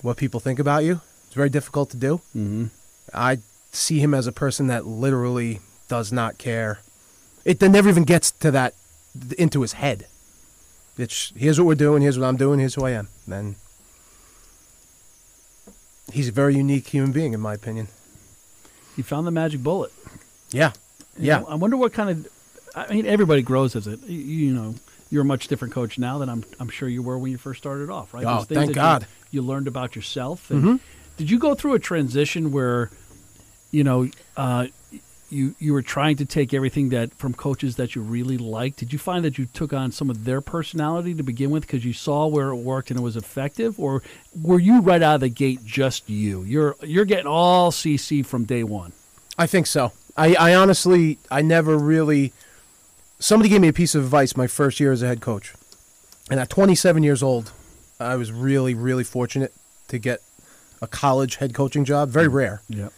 [0.00, 1.00] what people think about you.
[1.26, 2.16] It's very difficult to do.
[2.36, 2.66] Mm-hmm.
[3.14, 3.38] I
[3.70, 6.80] see him as a person that literally does not care.
[7.44, 8.74] It never even gets to that
[9.38, 10.06] into his head.
[10.98, 13.08] It's here's what we're doing, here's what I'm doing, here's who I am.
[13.26, 13.56] Then
[16.12, 17.88] he's a very unique human being, in my opinion.
[18.96, 19.92] He found the magic bullet.
[20.50, 20.72] Yeah,
[21.18, 21.38] You yeah.
[21.40, 22.28] know, I wonder what kind of.
[22.74, 24.00] I mean, everybody grows as it.
[24.06, 24.74] You, you know,
[25.10, 26.44] you're a much different coach now than I'm.
[26.60, 28.24] I'm sure you were when you first started off, right?
[28.26, 29.06] Oh, thank God.
[29.30, 30.50] You, you learned about yourself.
[30.50, 30.80] And Mhm.
[31.16, 32.90] Did you go through a transition where,
[33.70, 34.66] you know, uh,
[35.32, 38.78] you you were trying to take everything that from coaches that you really liked?
[38.78, 41.84] Did you find that you took on some of their personality to begin with because
[41.84, 44.02] you saw where it worked and it was effective, or
[44.40, 46.42] were you right out of the gate just you?
[46.42, 48.92] You're you're getting all CC from day one.
[49.38, 49.92] I think so.
[50.16, 52.32] I, I honestly, I never really.
[53.18, 55.54] Somebody gave me a piece of advice my first year as a head coach.
[56.30, 57.52] And at 27 years old,
[58.00, 59.52] I was really, really fortunate
[59.88, 60.20] to get
[60.80, 62.08] a college head coaching job.
[62.08, 62.62] Very rare.
[62.68, 62.88] Yeah.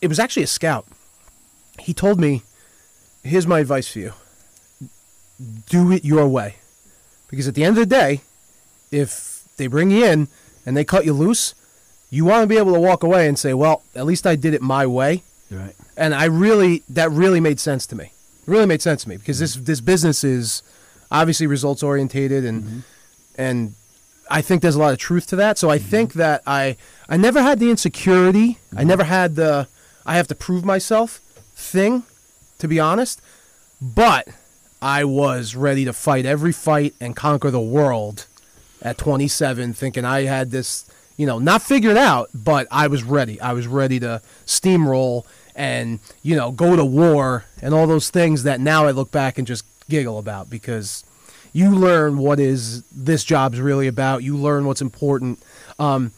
[0.00, 0.86] It was actually a scout.
[1.78, 2.42] He told me,
[3.22, 4.12] here's my advice for you
[5.68, 6.56] do it your way.
[7.28, 8.20] Because at the end of the day,
[8.92, 10.28] if they bring you in
[10.64, 11.54] and they cut you loose,
[12.10, 14.54] you want to be able to walk away and say, well, at least I did
[14.54, 15.74] it my way Right.
[15.96, 18.04] and I really that really made sense to me.
[18.04, 19.64] It really made sense to me because this mm-hmm.
[19.64, 20.62] this business is
[21.10, 22.78] obviously results orientated and mm-hmm.
[23.36, 23.74] and
[24.30, 25.58] I think there's a lot of truth to that.
[25.58, 25.88] So I mm-hmm.
[25.88, 26.76] think that I
[27.08, 28.58] I never had the insecurity.
[28.76, 29.68] I never had the
[30.06, 31.20] I have to prove myself
[31.54, 32.04] thing,
[32.58, 33.20] to be honest.
[33.80, 34.28] But
[34.80, 38.26] I was ready to fight every fight and conquer the world
[38.82, 40.86] at 27, thinking I had this,
[41.16, 43.40] you know, not figured out, but I was ready.
[43.40, 45.24] I was ready to steamroll
[45.56, 49.38] and, you know, go to war and all those things that now I look back
[49.38, 51.04] and just giggle about because
[51.52, 54.22] you learn what is this job's really about.
[54.22, 55.42] You learn what's important.
[55.78, 56.12] Um,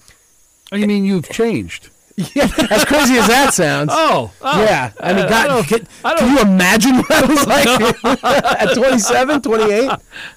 [0.72, 1.90] you mean you've changed?
[2.16, 3.90] Yeah, as crazy as that sounds.
[3.92, 4.62] Oh, oh.
[4.64, 7.46] Yeah, I mean, I God, don't- can, I can you imagine what I was
[8.04, 8.24] like
[8.62, 9.90] at 27, 28?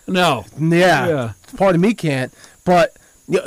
[0.07, 0.45] No.
[0.59, 1.31] Yeah, Yeah.
[1.57, 2.33] part of me can't.
[2.65, 2.95] But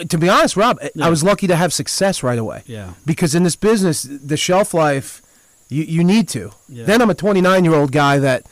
[0.09, 1.07] to be honest, Rob, I- Yeah.
[1.07, 2.63] I was lucky to have success right away.
[2.67, 2.93] Yeah.
[3.05, 5.21] Because in this business, the shelf life,
[5.69, 6.53] you, you need to.
[6.69, 6.85] Yeah.
[6.85, 8.45] Then I'm a 29 year old guy that,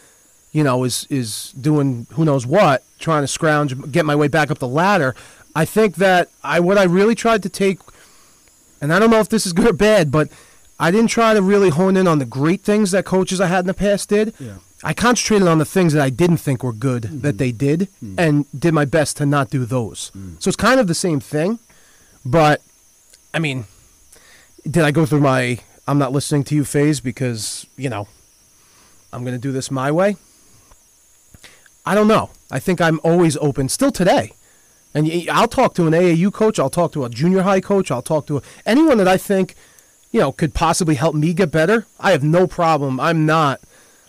[0.53, 4.51] you know, is is doing who knows what, trying to scrounge, get my way back
[4.51, 5.15] up the ladder.
[5.55, 7.79] I think that I what I really tried to take,
[8.81, 10.29] and I don't know if this is good or bad, but
[10.79, 13.61] I didn't try to really hone in on the great things that coaches I had
[13.61, 14.35] in the past did.
[14.39, 14.57] Yeah.
[14.83, 17.21] I concentrated on the things that I didn't think were good mm-hmm.
[17.21, 18.15] that they did mm.
[18.17, 20.11] and did my best to not do those.
[20.17, 20.43] Mm.
[20.43, 21.59] So it's kind of the same thing,
[22.25, 22.63] but
[23.35, 23.67] I mean,
[24.65, 28.09] did I go through my I'm not listening to you phase because, you know,
[29.13, 30.17] I'm going to do this my way?
[31.85, 32.31] I don't know.
[32.51, 34.33] I think I'm always open still today.
[34.95, 38.03] And I'll talk to an AAU coach, I'll talk to a junior high coach, I'll
[38.03, 39.55] talk to a, anyone that I think,
[40.11, 41.87] you know, could possibly help me get better.
[42.01, 42.99] I have no problem.
[42.99, 43.61] I'm not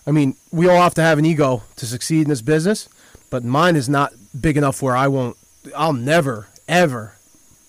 [0.05, 2.89] I mean, we all have to have an ego to succeed in this business,
[3.29, 5.37] but mine is not big enough where I won't
[5.75, 7.15] I'll never ever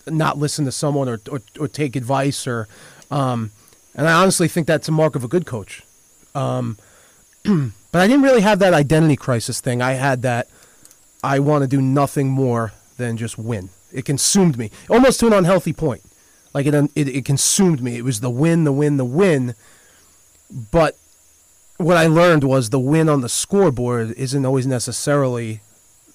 [0.06, 2.68] not listen to someone or or, or take advice or
[3.10, 3.50] um
[3.94, 5.82] and I honestly think that's a mark of a good coach.
[6.34, 6.78] Um
[7.44, 9.82] but I didn't really have that identity crisis thing.
[9.82, 10.48] I had that
[11.22, 12.72] I want to do nothing more
[13.02, 13.70] than just win.
[13.92, 16.02] It consumed me, almost to an unhealthy point.
[16.54, 17.96] Like it, it, it consumed me.
[17.96, 19.54] It was the win, the win, the win.
[20.70, 20.96] But
[21.78, 25.60] what I learned was the win on the scoreboard isn't always necessarily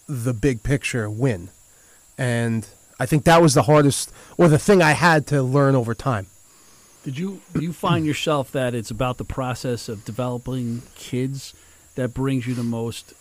[0.07, 1.49] the big picture win.
[2.17, 2.67] And
[2.99, 6.27] I think that was the hardest, or the thing I had to learn over time.
[7.03, 11.53] Did you do you find yourself that it's about the process of developing kids
[11.95, 13.13] that brings you the most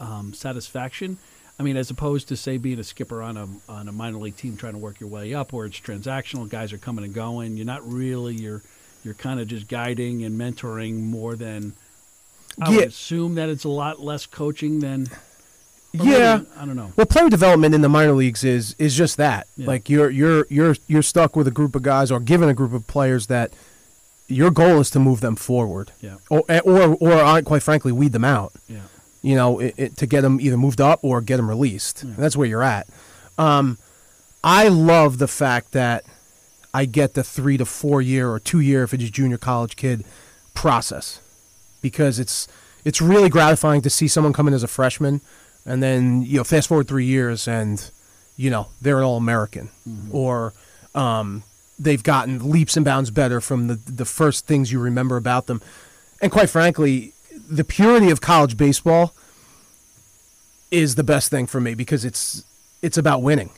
[0.00, 1.18] um, satisfaction?
[1.58, 4.36] I mean, as opposed to say being a skipper on a on a minor league
[4.36, 7.56] team trying to work your way up, where it's transactional, guys are coming and going.
[7.56, 8.62] You're not really you're
[9.04, 11.72] you're kind of just guiding and mentoring more than.
[12.60, 12.76] I Yeah.
[12.78, 15.06] would assume that it's a lot less coaching than.
[15.92, 16.38] Yeah.
[16.38, 16.92] maybe- I don't know.
[16.96, 19.46] Well, player development in the minor leagues is is just that.
[19.56, 19.66] Yeah.
[19.66, 22.74] Like you're you're you're you're stuck with a group of guys or given a group
[22.74, 23.52] of players that
[24.28, 25.92] your goal is to move them forward.
[26.02, 26.16] Yeah.
[26.28, 28.52] Or or or quite frankly, weed them out.
[28.68, 28.80] Yeah.
[29.26, 32.04] You know, it, it, to get them either moved up or get them released.
[32.04, 32.14] Yeah.
[32.16, 32.86] That's where you're at.
[33.36, 33.76] Um,
[34.44, 36.04] I love the fact that
[36.72, 39.74] I get the three to four year or two year if it's a junior college
[39.74, 40.04] kid
[40.54, 41.20] process
[41.82, 42.46] because it's
[42.84, 45.20] it's really gratifying to see someone come in as a freshman,
[45.64, 47.90] and then you know, fast forward three years, and
[48.36, 49.70] you know they're an All American,
[50.12, 50.52] or
[50.94, 51.42] um,
[51.80, 55.60] they've gotten leaps and bounds better from the the first things you remember about them,
[56.22, 57.12] and quite frankly,
[57.48, 59.14] the purity of college baseball
[60.70, 62.44] is the best thing for me because it's
[62.82, 63.50] it's about winning.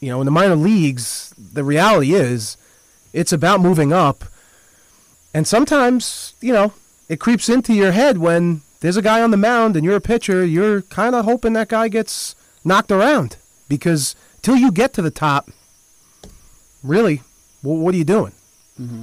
[0.00, 2.56] You know, in the minor leagues, the reality is
[3.12, 4.24] it's about moving up.
[5.34, 6.72] And sometimes, you know,
[7.08, 10.00] it creeps into your head when there's a guy on the mound and you're a
[10.00, 13.36] pitcher, you're kind of hoping that guy gets knocked around
[13.68, 15.50] because till you get to the top,
[16.82, 17.22] really,
[17.60, 18.32] wh- what are you doing?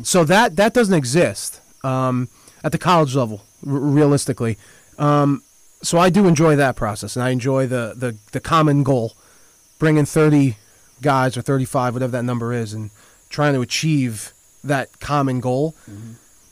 [0.04, 2.28] So that that doesn't exist um,
[2.66, 4.58] at the college level, r- realistically.
[4.98, 5.44] Um,
[5.82, 9.14] so I do enjoy that process, and I enjoy the, the, the common goal,
[9.78, 10.58] bringing 30
[11.02, 12.90] guys or 35, whatever that number is, and
[13.30, 15.76] trying to achieve that common goal.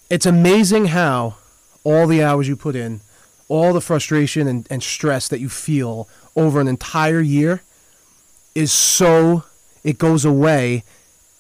[0.10, 1.36] It's amazing how
[1.84, 3.02] all the hours you put in,
[3.50, 7.62] all the frustration and, and stress that you feel over an entire year
[8.56, 9.44] is so,
[9.84, 10.84] it goes away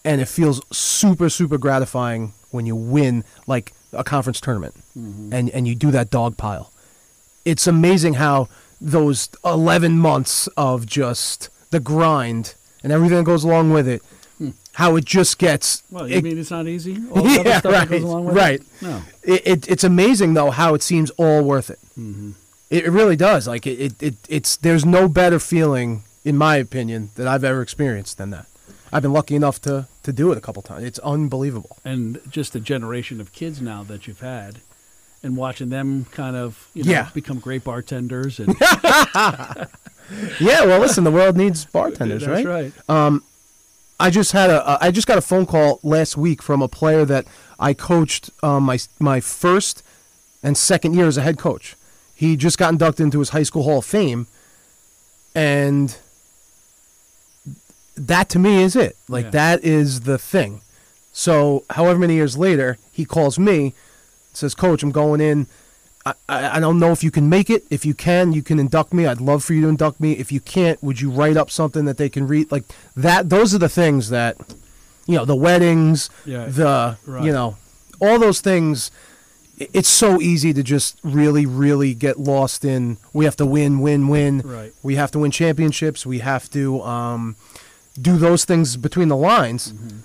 [0.04, 5.68] and it feels super, super gratifying when you win like a conference tournament and, and
[5.68, 6.72] you do that dog pile
[7.46, 8.50] it's amazing how
[8.82, 14.02] those 11 months of just the grind and everything that goes along with it,
[14.74, 15.82] how it just gets.
[15.90, 16.98] Well, you it- mean it's not easy?
[17.12, 18.60] All yeah, right, along with right.
[18.60, 18.68] It?
[18.82, 19.02] No.
[19.24, 21.80] It, it, it's amazing though how it seems all worth it.
[22.00, 22.32] Mm-hmm.
[22.70, 23.48] It, it really does.
[23.48, 28.18] Like it, it, it's there's no better feeling, in my opinion, that I've ever experienced
[28.18, 28.46] than that.
[28.94, 30.84] I've been lucky enough to to do it a couple times.
[30.84, 31.78] It's unbelievable.
[31.84, 34.60] And just the generation of kids now that you've had,
[35.22, 37.10] and watching them kind of you know, Yeah.
[37.14, 38.40] become great bartenders.
[38.40, 38.56] And
[40.40, 40.66] Yeah.
[40.66, 42.74] Well, listen, the world needs bartenders, that's right?
[42.90, 43.22] right.
[44.00, 46.68] I just had a uh, I just got a phone call last week from a
[46.68, 47.26] player that
[47.60, 49.82] I coached um, my my first
[50.44, 51.76] and second year as a head coach.
[52.14, 54.28] He just got inducted into his high school Hall of Fame,
[55.34, 55.98] and
[57.98, 58.96] that to me is it.
[59.08, 59.32] Like Yeah.
[59.32, 60.62] that is the thing.
[61.14, 63.74] So, however many years later, he calls me,
[64.34, 65.48] says, "Coach, I'm going in.
[66.06, 67.66] I, I, I don't know if you can make it.
[67.72, 69.08] If you can, you can induct me.
[69.08, 70.14] I'd love for you to induct me.
[70.14, 72.52] If you can't, would you write up something that they can read?
[72.52, 72.64] Like
[72.96, 73.30] that.
[73.30, 74.38] Those are the things that,
[75.08, 76.46] you know, the weddings, Yeah.
[76.46, 77.24] the, Right.
[77.26, 77.58] you know,
[78.00, 78.92] all those things.
[79.60, 82.98] It's so easy to just really, really get lost in.
[83.12, 84.42] We have to win, win, win.
[84.46, 84.72] Right.
[84.84, 86.06] We have to win championships.
[86.06, 87.36] We have to um,
[88.02, 89.72] do those things between the lines.
[89.72, 89.98] Mm-hmm.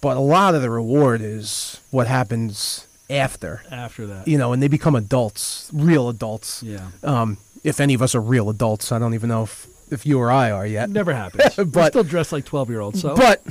[0.00, 4.62] But a lot of the reward is what happens after After that, you know, and
[4.62, 6.62] they become adults, real adults.
[6.62, 10.04] yeah, Um, if any of us are real adults, I don't even know if, if
[10.06, 10.88] you or I are yet.
[10.90, 11.56] it never happens.
[11.58, 13.00] We're But- still dressed like twelve year olds.
[13.00, 13.42] So, But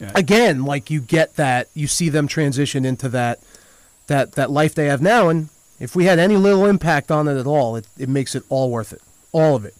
[0.00, 0.10] Yeah.
[0.14, 3.38] again, like you get that, you see them transition into that
[4.06, 5.48] that that life they have now, and
[5.80, 8.70] if we had any little impact on it at all, it, it makes it all
[8.70, 9.00] worth it,
[9.32, 9.74] all of it,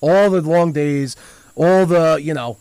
[0.00, 1.16] all the long days,
[1.56, 2.56] all the you know,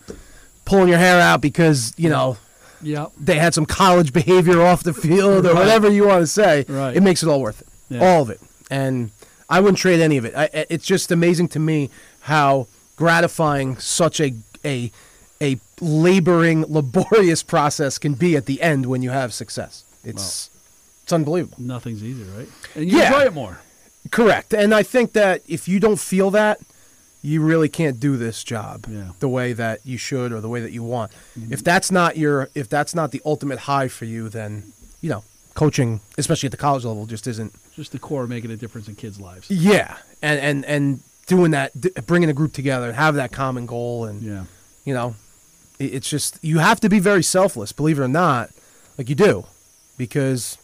[0.65, 2.38] pulling your hair out because you know
[2.82, 5.60] yeah, they had some college behavior off the field or Right.
[5.60, 6.65] whatever you want to say.
[6.67, 6.95] Right.
[6.95, 7.67] It makes it all worth it.
[7.89, 8.01] Yeah.
[8.06, 8.39] All of it.
[8.69, 9.12] And
[9.49, 10.34] I wouldn't trade any of it.
[10.36, 11.89] I, it's just amazing to me
[12.21, 14.91] how gratifying such a a
[15.41, 19.84] a laboring, laborious process can be at the end when you have success.
[20.04, 20.49] It's
[21.04, 21.58] it's unbelievable.
[21.60, 22.47] nothing's easy, right?
[22.75, 23.08] And you Yeah.
[23.08, 23.60] enjoy it more.
[24.12, 24.54] Correct.
[24.54, 26.60] And I think that if you don't feel that,
[27.25, 29.11] you really can't do this job Yeah.
[29.19, 31.11] the way that you should or the way that you want.
[31.38, 31.53] Mm-hmm.
[31.53, 35.23] If that's not your if that's not the ultimate high for you, then you know,
[35.55, 38.95] coaching, especially at the college level, just isn't Just the core making a difference in
[38.95, 39.49] kids' lives.
[39.49, 39.97] Yeah.
[40.21, 41.71] And and and doing that
[42.05, 44.45] bringing a group together, and have that common goal and Yeah,
[44.85, 45.15] you know,
[45.79, 48.49] it's just you have to be very selfless, believe it or not,
[48.97, 49.45] like you do,
[49.97, 50.57] because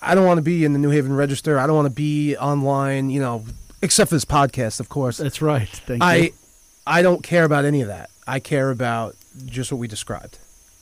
[0.00, 1.58] I don't want to be in the New Haven Register.
[1.58, 3.44] I don't want to be online, you know,
[3.82, 5.16] except for this podcast, of course.
[5.18, 5.68] that's right.
[5.68, 6.30] Thank I you.
[6.86, 8.10] I don't care about any of that.
[8.26, 9.14] I care about
[9.46, 10.38] just what we described.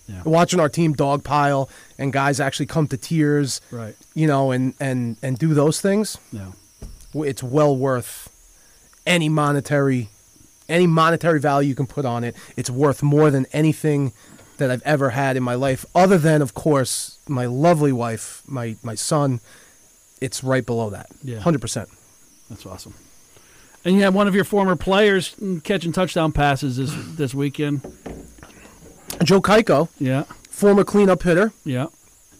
[0.08, 0.22] Yeah.
[0.24, 3.94] Watching our team dogpile and guys actually come to tears, Right.
[4.14, 6.18] you know, and and and do those things.
[6.32, 6.53] Yeah.
[7.14, 8.28] It's well worth
[9.07, 10.09] any monetary
[10.68, 12.34] any monetary value you can put on it.
[12.57, 14.12] It's worth more than anything
[14.59, 18.76] that I've ever had in my life, other than, of course, my lovely wife, my
[18.82, 19.40] my son.
[20.20, 21.09] It's right below that.
[21.22, 21.38] Yeah.
[21.40, 21.88] hundred percent.
[22.51, 22.92] That's awesome.
[23.84, 25.34] And you have one of your former players
[25.64, 27.80] catching touchdown passes this this weekend.
[29.24, 30.24] Joe Keiko, Yeah.
[30.51, 31.86] former cleanup hitter, Yeah.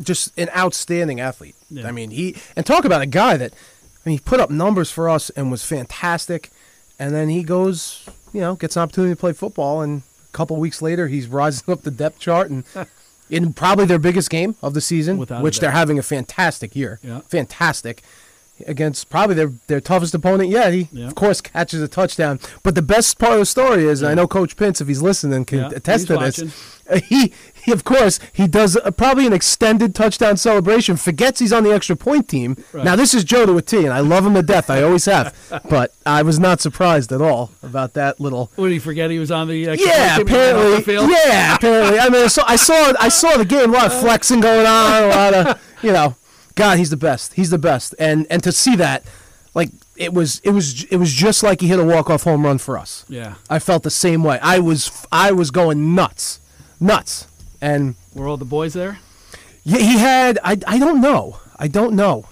[0.03, 1.55] just an outstanding athlete.
[1.71, 1.87] Yeah.
[1.89, 4.91] I mean, he and talk about a guy that I mean, he put up numbers
[4.91, 6.51] for us and was fantastic.
[6.99, 10.57] And then he goes, you know, gets an opportunity to play football, and a couple
[10.57, 12.65] weeks later, he's rising up the depth chart and
[13.31, 16.99] in probably their biggest game of the season, Without which they're having a fantastic year.
[17.03, 17.21] Yeah.
[17.29, 18.03] Fantastic.
[18.67, 20.73] Against probably their their toughest opponent yet.
[20.73, 21.07] He Yeah.
[21.07, 22.41] of course catches a touchdown.
[22.63, 25.03] But the best part of the story is, and I know Coach Pence, if he's
[25.03, 26.39] listening, can Yeah, attest to this.
[26.39, 26.53] watching.
[27.09, 27.33] He,
[27.63, 30.97] he of course he does uh, probably an extended touchdown celebration.
[30.97, 32.57] Forgets he's on the extra point team.
[32.73, 32.85] Right.
[32.85, 34.69] Now this is Joe to a T, and I love him to death.
[34.71, 35.33] I always have.
[35.71, 39.09] But I was not surprised at all about that little What did he forget?
[39.09, 40.83] He was on the uh, yeah, team and ran the apparently.
[40.83, 41.11] field?
[41.11, 41.99] Yeah, apparently.
[42.01, 43.71] I mean, so I saw I saw the game.
[43.71, 45.03] A lot of flexing going on.
[45.05, 46.17] A lot of you know.
[46.61, 47.35] God, he's the best.
[47.35, 47.95] He's the best.
[47.99, 49.03] And and to see that,
[49.55, 52.45] like it was it was it was just like he hit a walk off home
[52.45, 53.05] run for us.
[53.09, 53.35] Yeah.
[53.49, 54.39] I felt the same way.
[54.41, 56.41] I was I was going nuts,
[56.79, 57.27] nuts.
[57.61, 58.99] And Were all the boys there?
[59.65, 60.39] yeah, he had.
[60.45, 61.39] I I don't know.
[61.59, 62.25] I don't know.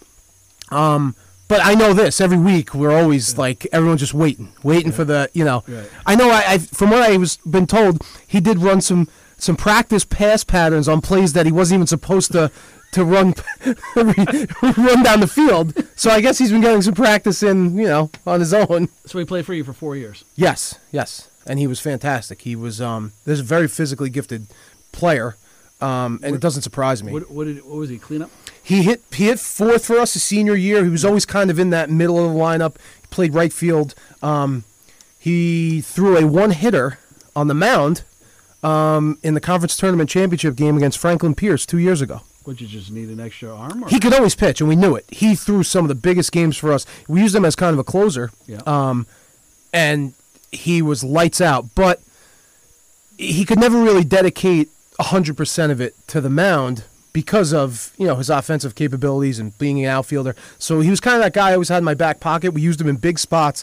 [0.71, 1.15] Um,
[1.49, 2.21] but I know this.
[2.21, 5.65] Every week we're always like everyone's just waiting, waiting for the you know.
[5.69, 5.91] Right.
[6.07, 6.31] I know.
[6.31, 10.45] I, I from what I was been told, he did run some some practice pass
[10.45, 12.51] patterns on plays that he wasn't even supposed to
[12.93, 13.35] to run
[13.97, 15.75] run down the field.
[15.97, 18.89] So I guess he's been getting some practice in you know on his own.
[19.07, 20.25] So he played for you for four years.
[20.37, 22.43] Yes, yes, and he was fantastic.
[22.43, 24.47] He was um, this a very physically gifted
[24.93, 25.37] player,
[25.81, 27.13] um, and it doesn't surprise me.
[27.13, 28.31] What, what did what was he clean up?
[28.63, 30.85] He hit he hit fourth for us his senior year.
[30.85, 32.77] He was always kind of in that middle of the lineup.
[33.01, 33.95] He played right field.
[34.23, 34.65] Um,
[35.19, 36.99] he threw a one hitter
[37.35, 38.03] on the mound
[38.63, 42.23] um, in the conference tournament championship game against Franklin Pierce two years ago.
[42.49, 43.85] Would you just need an extra arm?
[43.85, 43.89] Or?
[43.91, 45.05] He could always pitch, and we knew it.
[45.11, 46.87] He threw some of the biggest games for us.
[47.07, 48.63] We used him as kind of a closer, Yeah.
[48.67, 49.07] um,
[49.71, 50.15] and
[50.51, 51.67] he was lights out.
[51.75, 52.01] But
[53.19, 58.07] he could never really dedicate hundred percent of it to the mound because of you
[58.07, 60.35] know his offensive capabilities and being an outfielder.
[60.59, 62.53] So he was kind of that guy I always had in my back pocket.
[62.55, 63.63] We used him in big spots,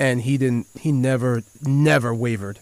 [0.00, 0.66] and he didn't.
[0.80, 2.58] He never, never wavered.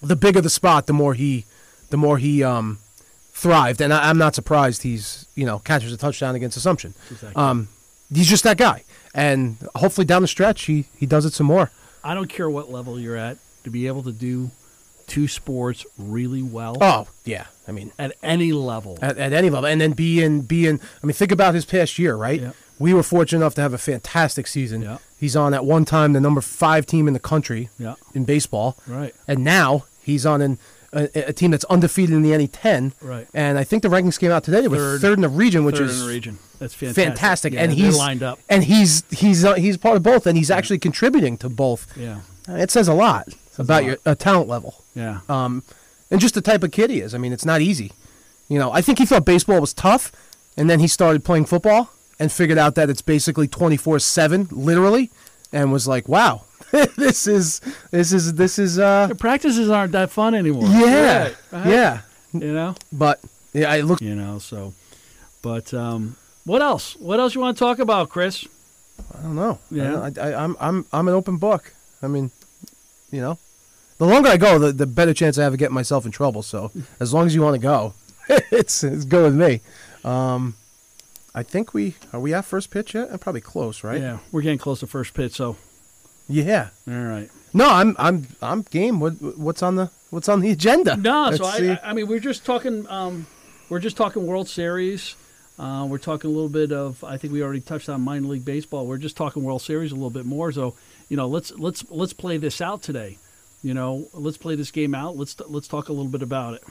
[0.00, 1.44] The bigger the spot, the more he,
[1.90, 2.78] the more he um,
[3.36, 3.80] thrived.
[3.80, 6.94] And I, I'm not surprised he's you know catches a touchdown against Assumption.
[7.10, 7.34] Exactly.
[7.42, 7.68] Um,
[8.12, 8.84] he's just that guy,
[9.14, 11.70] and hopefully down the stretch he he does it some more.
[12.02, 14.50] I don't care what level you're at to be able to do
[15.08, 18.98] two sports really well Oh yeah, I mean at any level.
[19.02, 20.80] at, at any level, and then be in be in.
[21.02, 22.40] I mean, think about his past year, right?
[22.40, 22.52] Yeah.
[22.78, 24.82] We were fortunate enough to have a fantastic season.
[24.82, 24.98] Yeah.
[25.18, 27.94] He's on at one time the number five team in the country yeah.
[28.14, 29.14] in baseball, Right.
[29.26, 30.58] and now he's on an,
[30.96, 32.92] a, a team that's undefeated in the NE10.
[33.00, 33.26] Right.
[33.34, 34.60] And I think the rankings came out today.
[34.62, 36.38] They were Third- third, in the region, which Third is in the region.
[36.58, 37.04] That's fantastic.
[37.04, 37.52] fantastic.
[37.52, 38.38] Yeah, and he's lined up.
[38.48, 41.86] and he's he's uh, he's part of both, and he's actually contributing to both.
[41.96, 42.20] Yeah.
[42.48, 43.28] It says a lot
[43.58, 44.06] about a your lot.
[44.06, 44.82] uh, talent level.
[44.94, 45.20] Yeah.
[45.28, 45.62] um,
[46.10, 47.14] and just the type of kid he is.
[47.14, 47.92] I mean, it's not easy.
[48.48, 50.12] You know, I think he thought baseball was tough,
[50.56, 54.48] and then he started playing football and figured out that it's basically twenty four seven,
[54.52, 55.10] literally,
[55.52, 56.42] and was like, "Wow,
[56.96, 60.66] this is this is this is uh, The practices aren't that fun anymore.
[60.68, 61.66] yeah, Right, right.
[61.66, 62.00] yeah."
[62.32, 62.74] You know.
[62.92, 63.20] But
[63.52, 64.00] yeah, I look.
[64.00, 64.38] You know.
[64.38, 64.74] So,
[65.42, 66.96] but um, what else?
[66.96, 68.46] What else you want to talk about, Chris?
[69.18, 69.58] I don't know.
[69.70, 70.00] Yeah.
[70.16, 71.72] I, I, I'm I'm I'm an open book.
[72.02, 72.30] I mean,
[73.10, 73.38] you know,
[73.98, 76.42] the longer I go, the the better chance I have of getting myself in trouble.
[76.42, 76.70] So
[77.00, 77.94] as long as you want to go,
[78.50, 79.60] it's it's good with me.
[80.04, 80.56] Um,
[81.36, 83.10] I think we are we at first pitch yet?
[83.12, 84.00] I'm probably close, right?
[84.00, 85.34] Yeah, we're getting close to first pitch.
[85.34, 85.56] So,
[86.28, 86.70] Yeah.
[86.88, 87.28] all right.
[87.52, 88.98] No, I'm I'm I'm game.
[89.00, 90.96] What what's on the what's on the agenda?
[90.96, 91.70] No, Let's so see.
[91.70, 92.86] I, I mean, we're just talking.
[92.88, 93.26] Um,
[93.68, 95.14] we're just talking World Series.
[95.58, 97.04] Uh, we're talking a little bit of.
[97.04, 98.86] I think we already touched on minor league baseball.
[98.86, 100.52] We're just talking World Series a little bit more.
[100.52, 100.74] So,
[101.10, 103.18] you know, let's let's let's play this out today.
[103.62, 105.16] You know, let's play this game out.
[105.16, 106.64] Let's let's talk a little bit about it.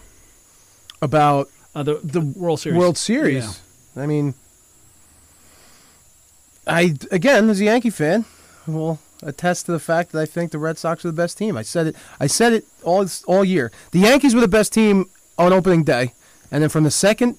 [1.02, 2.78] about Uh, the the World Series.
[2.80, 3.62] World Series.
[3.96, 4.34] I mean,
[6.68, 8.26] I again as a Yankee fan
[8.68, 11.58] will attest to the fact that I think the Red Sox are the best team.
[11.58, 11.96] I said it.
[12.20, 13.72] I said it all all year.
[13.92, 16.14] The Yankees were the best team on opening day,
[16.52, 17.38] and then from the second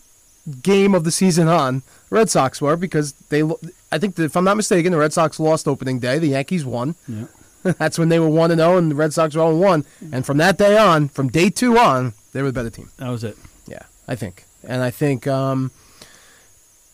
[0.63, 3.43] game of the season on, Red Sox were because they.
[3.91, 6.19] I think that if I'm not mistaken, the Red Sox lost opening day.
[6.19, 6.95] The Yankees won.
[7.09, 7.27] Yeah.
[7.79, 9.85] That's when they were one and zero, and the Red Sox were zero one.
[10.13, 12.91] And from that day on, from day two on, they were the better team.
[12.99, 13.37] That was it.
[13.67, 15.73] Yeah, I think, and I think um,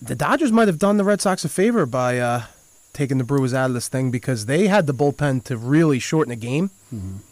[0.02, 2.42] the Dodgers might have done the Red Sox a favor by uh,
[2.92, 6.32] taking the Brewers out of this thing because they had the bullpen to really shorten
[6.32, 6.70] a game.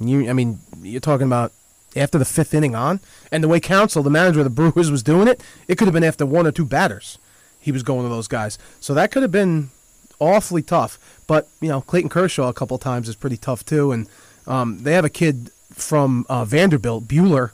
[0.00, 1.52] You, I mean, you're talking about
[1.96, 3.00] after the fifth inning on,
[3.32, 5.92] and the way Counsell, the manager of the Brewers, was doing it, it could have
[5.92, 7.18] been after one or two batters.
[7.60, 9.70] He was going to those guys, so that could have been
[10.18, 10.98] awfully tough.
[11.26, 14.08] But you know, Clayton Kershaw a couple times is pretty tough too, and
[14.46, 17.50] um, they have a kid from uh, Vanderbilt, Buehler,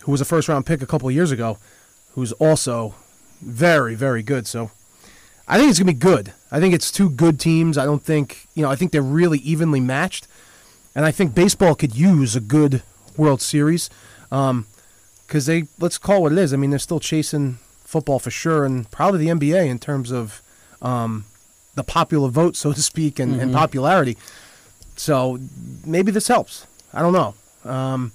[0.00, 1.56] who was a first round pick a couple years ago,
[2.12, 2.94] who's also
[3.40, 4.46] very, very good.
[4.46, 4.70] So
[5.48, 6.32] I think it's gonna be good.
[6.50, 7.78] I think it's two good teams.
[7.78, 8.70] I don't think you know.
[8.70, 10.26] I think they're really evenly matched,
[10.94, 12.82] and I think baseball could use a good
[13.16, 13.90] World Series
[14.28, 16.52] because they let's call it what it is.
[16.52, 20.42] I mean, they're still chasing football for sure, and probably the NBA in terms of
[20.82, 21.24] um,
[21.74, 24.16] the popular vote, so to speak, and, and popularity.
[24.96, 25.38] So
[25.84, 26.66] maybe this helps.
[26.92, 27.34] I don't know.
[27.70, 28.12] Um,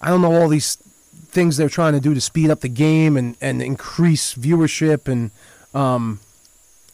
[0.00, 0.76] I don't know all these
[1.36, 5.30] things they're trying to do to speed up the game and, and increase viewership and
[5.82, 6.18] um,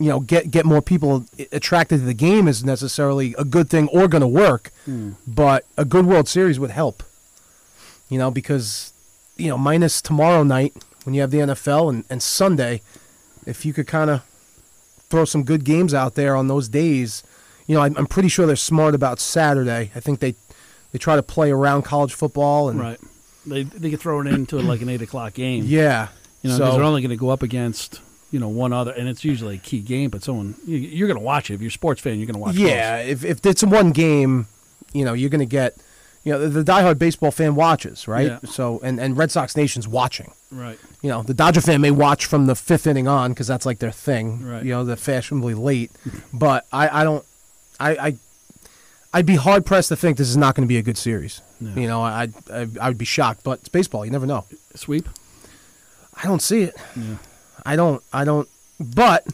[0.02, 3.88] you know get get more people attracted to the game is necessarily a good thing
[3.96, 4.64] or going to work.
[5.42, 7.02] But a good World Series would help.
[8.10, 8.92] You know because
[9.36, 10.72] you know minus tomorrow night
[11.04, 12.82] when you have the NFL and, and Sunday,
[13.46, 14.22] if you could kind of
[15.08, 17.22] throw some good games out there on those days.
[17.68, 19.90] You know, I'm, I'm pretty sure they're smart about Saturday.
[19.94, 20.34] I think they
[20.90, 23.00] they try to play around college football and Right.
[23.46, 25.64] They they could throw it into like an eight o'clock game.
[25.66, 26.08] yeah.
[26.42, 28.00] You know, because so they're only going to go up against
[28.32, 30.10] you know one other, and it's usually a key game.
[30.10, 32.18] But someone you, you're going to watch it if you're a sports fan.
[32.18, 32.56] You're going to watch.
[32.56, 34.46] yeah, if if it's one game,
[34.92, 35.76] you know, you're going to get
[36.24, 38.26] you know the, the diehard baseball fan watches right.
[38.26, 38.38] Yeah.
[38.44, 40.32] So and and Red Sox Nation's watching.
[40.50, 40.78] right.
[41.00, 43.80] You know, the Dodger fan may watch from the fifth inning on because that's like
[43.80, 44.44] their thing.
[44.44, 44.64] Right.
[44.64, 45.90] You know, they're fashionably late,
[46.32, 47.24] but I I don't
[47.78, 48.16] I I.
[49.14, 51.42] I'd be hard pressed to think this is not going to be a good series.
[51.60, 51.80] No.
[51.80, 54.04] You know, I I I would be shocked, but it's baseball.
[54.04, 54.44] You never know.
[54.74, 55.08] Sweep.
[56.22, 56.74] I don't see it.
[56.96, 57.16] Yeah.
[57.64, 58.02] I don't.
[58.12, 58.48] I don't.
[58.80, 59.26] But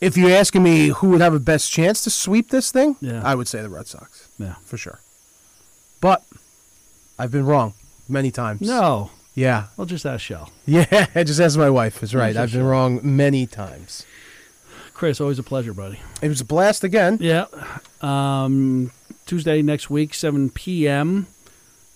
[0.00, 3.22] if you're asking me who would have a best chance to sweep this thing, Yeah.
[3.24, 4.54] I would say the Red Sox Yeah.
[4.64, 5.00] for sure.
[6.00, 6.22] But
[7.18, 7.74] I've been wrong
[8.08, 8.62] many times.
[8.62, 9.10] No.
[9.34, 9.66] Yeah.
[9.78, 10.50] I'll just ask Shell.
[10.66, 11.06] Yeah.
[11.14, 12.02] I just asked my wife.
[12.02, 12.36] Is right.
[12.36, 12.70] I've been sure.
[12.70, 14.04] wrong many times.
[15.00, 15.98] Chris, always a pleasure, buddy.
[16.20, 17.16] It was a blast again.
[17.22, 17.46] Yeah.
[18.02, 18.90] Um,
[19.24, 21.26] Tuesday next week, 7 p.m.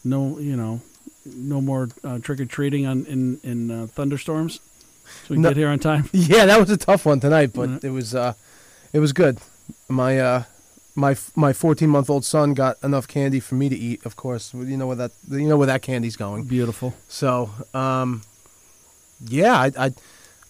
[0.03, 0.81] No, you know,
[1.27, 4.55] no more uh, trick or treating on in in uh, thunderstorms.
[4.55, 4.61] So
[5.29, 5.51] we can No.
[5.51, 6.09] get here on time.
[6.15, 7.85] Yeah, that was a tough one tonight, but Mhm.
[7.85, 8.33] it was uh,
[8.95, 9.37] it was good.
[9.87, 10.43] My uh,
[10.95, 14.01] my my 14 month old son got enough candy for me to eat.
[14.07, 16.45] Of course, you know where that you know where that candy's going.
[16.45, 16.95] Beautiful.
[17.09, 18.23] So, um,
[19.29, 19.91] yeah, I, I,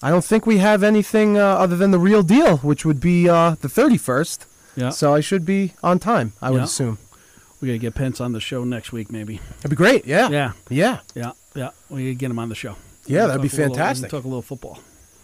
[0.05, 3.29] I don't think we have anything uh, other than the real deal, which would be
[3.29, 4.47] uh, the 31st.
[4.77, 4.91] Yeah.
[4.91, 6.65] So I should be on time, I would Yeah.
[6.65, 6.99] assume.
[7.61, 9.41] We gotta get Pence on the show next week, maybe.
[9.59, 10.05] That'd be great.
[10.07, 10.29] Yeah.
[10.29, 10.53] Yeah.
[10.69, 10.99] Yeah.
[11.15, 11.33] Yeah.
[11.55, 11.71] Yeah.
[11.89, 12.77] We gotta get him on the show.
[13.07, 14.11] Yeah, that'd be talk a little- fantastic.
[14.11, 14.79] Talk a little football.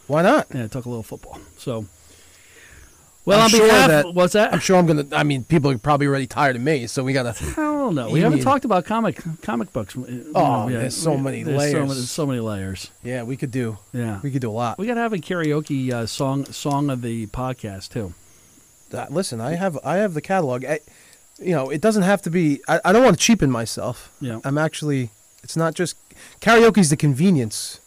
[0.07, 0.47] Why not?
[0.55, 1.39] Yeah, talk a little football.
[1.59, 1.85] So,
[3.31, 4.53] well, I'm on sure behalf, that- what's that?
[4.53, 5.07] I'm sure I'm gonna.
[5.13, 7.33] I mean, people are probably already tired of me, so we gotta.
[7.33, 8.13] Hell don't.
[8.13, 9.97] We haven't talked about comic comic books.
[10.35, 11.89] Oh, yeah, there's so many there's So layers.
[11.89, 12.91] many, so many layers.
[13.03, 13.79] Yeah, we could do.
[13.93, 14.79] Yeah, We could do a lot.
[14.79, 18.15] we gotta have a karaoke uh, song song of the podcast too.
[18.93, 20.65] Uh, listen, I have I have the catalog.
[20.65, 20.81] I,
[21.39, 22.61] you know, it doesn't have to be.
[22.69, 24.13] I, I don't want to cheapen myself.
[24.21, 24.41] Yeah.
[24.45, 25.11] I'm actually.
[25.43, 25.97] It's not just
[26.41, 27.81] karaoke's the convenience,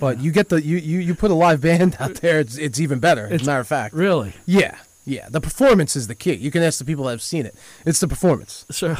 [0.00, 2.40] but you get the you, you you put a live band out there.
[2.40, 3.26] It's it's even better.
[3.30, 3.94] As a matter of fact.
[3.94, 4.32] Really?
[4.44, 4.76] Yeah,
[5.06, 5.28] yeah.
[5.30, 6.34] The performance is the key.
[6.34, 7.54] You can ask the people that have seen it.
[7.86, 8.66] It's the performance.
[8.70, 8.96] So,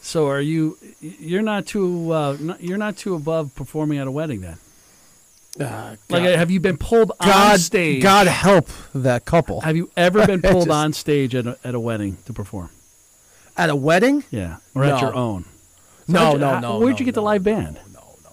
[0.00, 0.78] so are you?
[1.00, 2.10] You're not too.
[2.12, 4.58] Uh, not, you're not too above performing at a wedding then.
[5.60, 8.00] Uh, Like, have you been pulled on God, stage?
[8.02, 11.74] God help that couple have you ever been pulled just- on stage at a, at
[11.74, 12.70] a wedding to perform?
[13.56, 14.22] at a wedding.
[14.30, 15.44] Yeah, or at your own?
[16.06, 16.78] No, How'd you- no, how- no.
[16.78, 17.80] Where'd no, you get the no, live no, band?
[17.92, 18.30] No, no.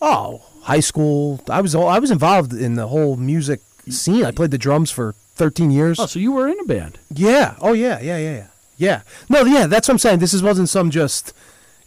[0.00, 1.40] Oh, high school.
[1.48, 4.24] I was all, I was involved in the whole music scene.
[4.24, 5.98] I played the drums for 13 years.
[5.98, 6.98] Oh, so you were in a band?
[7.14, 7.56] Yeah.
[7.60, 8.00] Oh yeah.
[8.00, 8.18] Yeah.
[8.18, 8.32] Yeah.
[8.34, 8.46] Yeah.
[8.76, 9.02] Yeah.
[9.28, 9.42] No.
[9.44, 9.66] Yeah.
[9.66, 10.18] That's what I'm saying.
[10.20, 11.32] This is, wasn't some just,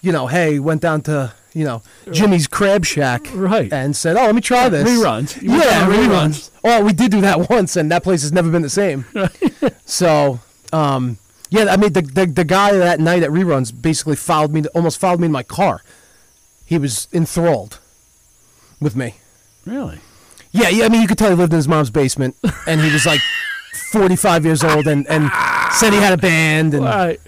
[0.02, 1.82] you know, hey, went down to you know
[2.12, 3.72] Jimmy's Crab Shack, Right.
[3.72, 4.88] and said, oh, let me try this.
[4.90, 5.42] Reruns.
[5.42, 6.50] You Yeah, to reruns.
[6.64, 9.06] Oh, we did do that once, and that place has never been the same.
[9.86, 10.40] so,
[10.74, 11.18] um,
[11.50, 15.00] yeah, I mean, the, the the guy that night at reruns basically followed me, almost
[15.00, 15.82] followed me in my car.
[16.66, 17.80] He was enthralled
[18.82, 19.16] with me.
[19.66, 20.00] Really?
[20.56, 20.86] Yeah, yeah.
[20.86, 22.36] I mean, you could tell he lived in his mom's basement,
[22.68, 23.22] and he was like
[23.92, 25.30] 45 years old, and, and
[25.74, 27.20] said he had a band, and right.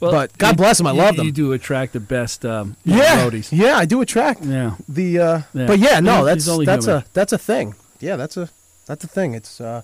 [0.00, 1.26] Well, But God you- bless him, I you- loved him.
[1.26, 3.50] You do attract the best um, yeah, roadies.
[3.52, 4.74] yeah, I do attract Yeah.
[4.88, 5.18] the.
[5.18, 5.66] Uh, Yeah.
[5.66, 7.02] But yeah, no, that's that's human.
[7.02, 7.74] a that's a thing.
[8.00, 8.48] Yeah, that's a
[8.86, 9.34] that's a thing.
[9.34, 9.82] It's uh,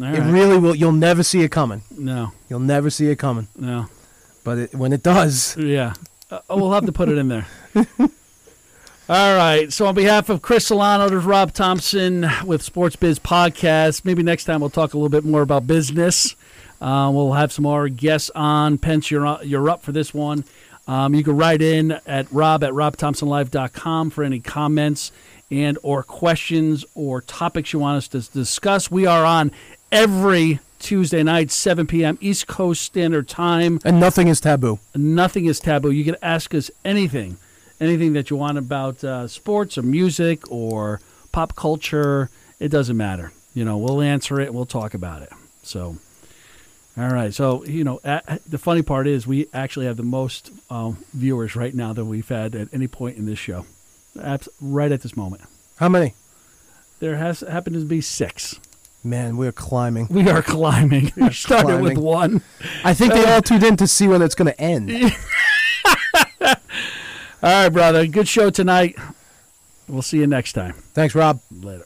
[0.00, 0.76] All it really will.
[0.76, 1.82] You'll never see it coming.
[1.90, 3.48] no, You'll never see it coming.
[3.56, 3.86] no.
[4.44, 5.94] But it, when it does, Yeah.
[6.30, 7.46] Uh, we'll have to put it in there.
[9.08, 9.72] All right.
[9.72, 14.04] So, on behalf of Chris Solano, there's Rob Thompson with Sports Biz Podcast.
[14.04, 16.36] Maybe next time we'll talk a little bit more about business.
[16.80, 18.76] Uh, we'll have some more guests on.
[18.76, 20.44] Pence, you're up, you're up for this one.
[20.86, 25.10] Um, you can write in at rob at robthompsonlive.com for any comments
[25.50, 28.90] and or questions or topics you want us to discuss.
[28.90, 29.52] We are on
[29.90, 32.18] every Tuesday night, 7 p.m.
[32.20, 33.80] East Coast Standard Time.
[33.86, 34.78] and nothing is taboo.
[34.94, 35.90] Nothing is taboo.
[35.90, 37.38] You can ask us anything,
[37.80, 41.00] anything that you want about uh, sports or music or
[41.32, 42.30] pop culture.
[42.58, 43.32] It doesn't matter.
[43.54, 44.52] You know, we'll answer it.
[44.52, 45.30] We'll talk about it.
[45.62, 45.96] So,
[46.96, 47.32] all right.
[47.32, 51.54] So, you know, a the funny part is we actually have the most um, viewers
[51.56, 53.66] right now than we've had at any point in this show.
[54.20, 55.42] Abs- right at this moment,
[55.76, 56.14] How many?
[56.98, 58.58] there has happened to be six.
[59.04, 60.08] Man, we're climbing.
[60.10, 61.12] We are climbing.
[61.16, 62.42] We started with one.
[62.82, 64.90] I think they all tuned in to see when it's going to end.
[67.42, 68.06] All right, brother.
[68.06, 68.96] Good show tonight.
[69.88, 70.74] We'll see you next time.
[70.74, 71.40] Thanks, Rob.
[71.50, 71.84] Later.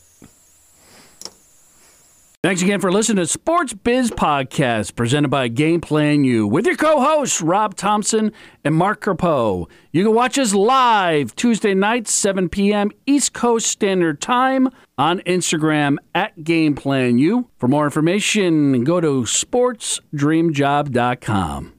[2.43, 6.75] Thanks again for listening to Sports Biz Podcast presented by Game Plan U with your
[6.75, 8.33] co-hosts Rob Thompson
[8.65, 9.69] and Mark Carpo.
[9.93, 12.91] You can watch us live Tuesday nights, 7 p.m.
[13.07, 17.49] East Coast Standard Time on Instagram at Game Plan U.
[17.59, 21.73] For more information, go to sportsdreamjob.com.